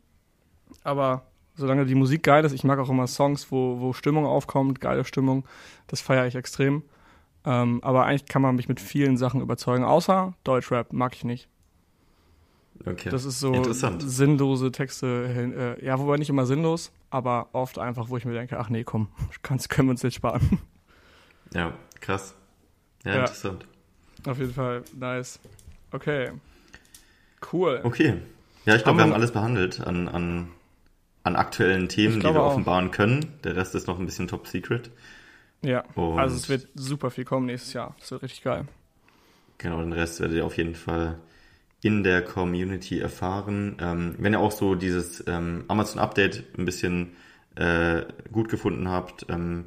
[0.84, 1.24] aber
[1.56, 5.04] solange die Musik geil ist, ich mag auch immer Songs, wo, wo Stimmung aufkommt, geile
[5.04, 5.45] Stimmung,
[5.88, 6.84] das feiere ich extrem.
[7.45, 11.47] Ähm, aber eigentlich kann man mich mit vielen Sachen überzeugen, außer Deutschrap mag ich nicht.
[12.86, 13.10] Okay.
[13.10, 18.18] Das ist so sinnlose Texte, äh, ja, wobei nicht immer sinnlos, aber oft einfach, wo
[18.18, 19.10] ich mir denke, ach nee, komm,
[19.41, 20.60] kannst, können wir uns jetzt sparen.
[21.54, 22.36] Ja, krass.
[23.04, 23.20] Ja, ja.
[23.22, 23.66] interessant.
[24.26, 25.39] Auf jeden Fall, nice.
[25.91, 26.32] Okay.
[27.52, 27.80] Cool.
[27.84, 28.18] Okay.
[28.66, 30.50] Ja, ich glaube, wir haben alles behandelt an, an,
[31.24, 32.52] an aktuellen Themen, die wir auch.
[32.52, 33.34] offenbaren können.
[33.43, 34.91] Der Rest ist noch ein bisschen top secret.
[35.62, 37.95] Ja, und also es wird super viel kommen nächstes Jahr.
[38.00, 38.66] Das wird richtig geil.
[39.58, 41.20] Genau, den Rest werdet ihr auf jeden Fall
[41.82, 43.78] in der Community erfahren.
[43.80, 47.16] Ähm, wenn ihr auch so dieses ähm, Amazon-Update ein bisschen
[47.56, 49.66] äh, gut gefunden habt, ähm,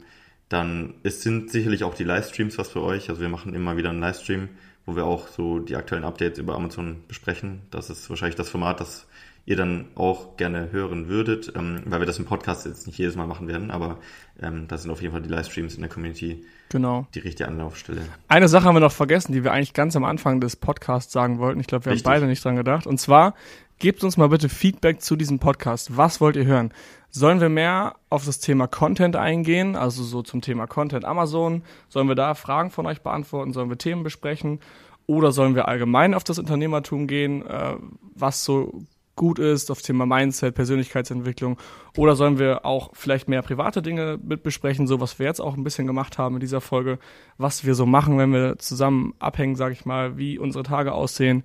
[0.53, 3.09] dann es sind sicherlich auch die Livestreams was für euch.
[3.09, 4.49] Also wir machen immer wieder einen Livestream,
[4.87, 7.63] wo wir auch so die aktuellen Updates über Amazon besprechen.
[7.71, 9.07] Das ist wahrscheinlich das Format, das
[9.45, 13.17] ihr dann auch gerne hören würdet, ähm, weil wir das im Podcast jetzt nicht jedes
[13.17, 13.99] Mal machen werden, aber
[14.41, 17.07] ähm, das sind auf jeden Fall die Livestreams in der Community genau.
[17.15, 18.03] die richtige Anlaufstelle.
[18.29, 21.39] Eine Sache haben wir noch vergessen, die wir eigentlich ganz am Anfang des Podcasts sagen
[21.39, 21.61] wollten.
[21.61, 22.07] Ich glaube, wir Richtig.
[22.07, 22.87] haben beide nicht dran gedacht.
[22.87, 23.35] Und zwar,
[23.79, 25.97] gebt uns mal bitte Feedback zu diesem Podcast.
[25.97, 26.73] Was wollt ihr hören?
[27.11, 31.63] Sollen wir mehr auf das Thema Content eingehen, also so zum Thema Content Amazon?
[31.89, 33.53] Sollen wir da Fragen von euch beantworten?
[33.53, 34.61] Sollen wir Themen besprechen?
[35.07, 37.75] Oder sollen wir allgemein auf das Unternehmertum gehen, äh,
[38.15, 38.85] was so
[39.17, 41.59] gut ist, auf Thema Mindset, Persönlichkeitsentwicklung?
[41.97, 45.57] Oder sollen wir auch vielleicht mehr private Dinge mit besprechen, so was wir jetzt auch
[45.57, 46.99] ein bisschen gemacht haben in dieser Folge,
[47.39, 51.45] was wir so machen, wenn wir zusammen abhängen, sag ich mal, wie unsere Tage aussehen,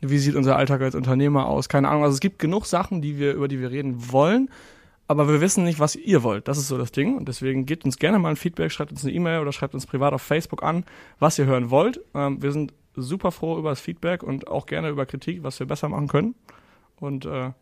[0.00, 2.02] wie sieht unser Alltag als Unternehmer aus, keine Ahnung.
[2.04, 4.50] Also es gibt genug Sachen, die wir, über die wir reden wollen,
[5.06, 6.48] aber wir wissen nicht, was ihr wollt.
[6.48, 7.16] Das ist so das Ding.
[7.16, 9.86] Und deswegen gebt uns gerne mal ein Feedback, schreibt uns eine E-Mail oder schreibt uns
[9.86, 10.84] privat auf Facebook an,
[11.18, 12.00] was ihr hören wollt.
[12.14, 15.66] Ähm, wir sind super froh über das Feedback und auch gerne über Kritik, was wir
[15.66, 16.34] besser machen können.
[17.04, 17.52] Und äh,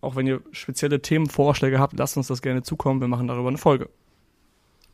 [0.00, 3.00] auch wenn ihr spezielle Themenvorschläge habt, lasst uns das gerne zukommen.
[3.00, 3.88] Wir machen darüber eine Folge.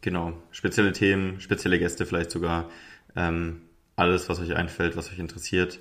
[0.02, 2.68] Genau, spezielle Themen, spezielle Gäste vielleicht sogar.
[3.16, 3.62] Ähm,
[3.96, 5.80] alles, was euch einfällt, was euch interessiert,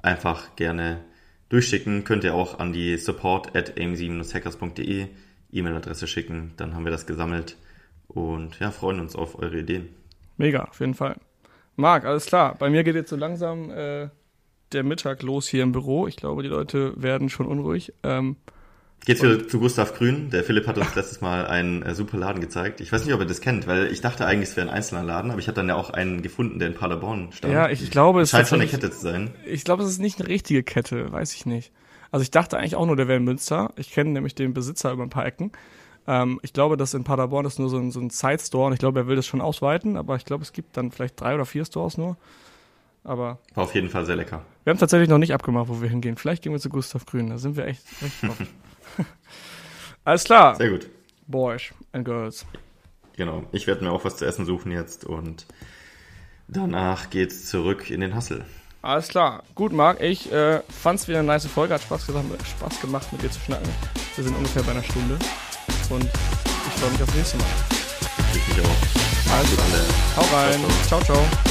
[0.00, 1.04] einfach gerne
[1.50, 2.04] durchschicken.
[2.04, 5.08] Könnt ihr auch an die support at aim7-hackers.de
[5.52, 6.52] E-Mail-Adresse schicken.
[6.56, 7.56] Dann haben wir das gesammelt
[8.06, 9.88] und ja, freuen uns auf eure Ideen.
[10.36, 11.16] Mega, auf jeden Fall.
[11.76, 12.54] Marc, alles klar.
[12.56, 14.08] Bei mir geht jetzt so langsam äh,
[14.72, 16.06] der Mittag los hier im Büro.
[16.06, 17.92] Ich glaube, die Leute werden schon unruhig.
[18.02, 18.36] Ähm,
[19.06, 20.28] Geht's wieder zu Gustav Grün.
[20.30, 22.80] Der Philipp hat uns letztes Mal einen äh, super Laden gezeigt.
[22.80, 25.02] Ich weiß nicht, ob er das kennt, weil ich dachte eigentlich, es wäre ein einzelner
[25.02, 27.54] Laden, aber ich habe dann ja auch einen gefunden, der in Paderborn stand.
[27.54, 29.30] Ja, ich, ich glaube, es scheint schon eine Kette zu sein.
[29.46, 31.72] Ich glaube, es ist nicht eine richtige Kette, weiß ich nicht.
[32.10, 33.72] Also ich dachte eigentlich auch nur, der wäre in Münster.
[33.76, 35.52] Ich kenne nämlich den Besitzer über ein paar Ecken.
[36.06, 38.78] Ähm, ich glaube, dass in Paderborn ist nur so ein, so ein Side-Store und ich
[38.80, 41.46] glaube, er will das schon ausweiten, aber ich glaube, es gibt dann vielleicht drei oder
[41.46, 42.18] vier Stores nur.
[43.04, 44.44] Aber War auf jeden Fall sehr lecker.
[44.64, 46.16] Wir haben tatsächlich noch nicht abgemacht, wo wir hingehen.
[46.16, 47.30] Vielleicht gehen wir zu Gustav Grün.
[47.30, 48.36] Da sind wir echt, echt drauf.
[50.04, 50.56] Alles klar.
[50.56, 50.88] Sehr gut.
[51.26, 52.44] Boys and Girls.
[53.16, 53.44] Genau.
[53.52, 55.46] Ich werde mir auch was zu essen suchen jetzt und
[56.48, 58.44] danach geht's zurück in den Hassel.
[58.82, 59.42] Alles klar.
[59.54, 60.00] Gut, Marc.
[60.00, 61.74] Ich äh, fand's wieder eine nice Folge.
[61.74, 63.68] Hat Spaß gemacht, Spaß gemacht, mit dir zu schnacken.
[64.16, 65.18] Wir sind ungefähr bei einer Stunde.
[65.90, 67.46] Und ich freue mich aufs nächste Mal.
[68.32, 69.36] Ich mich auch.
[69.36, 69.56] Also,
[70.16, 70.60] hau rein.
[70.86, 71.00] ciao.
[71.02, 71.14] ciao.
[71.14, 71.49] ciao.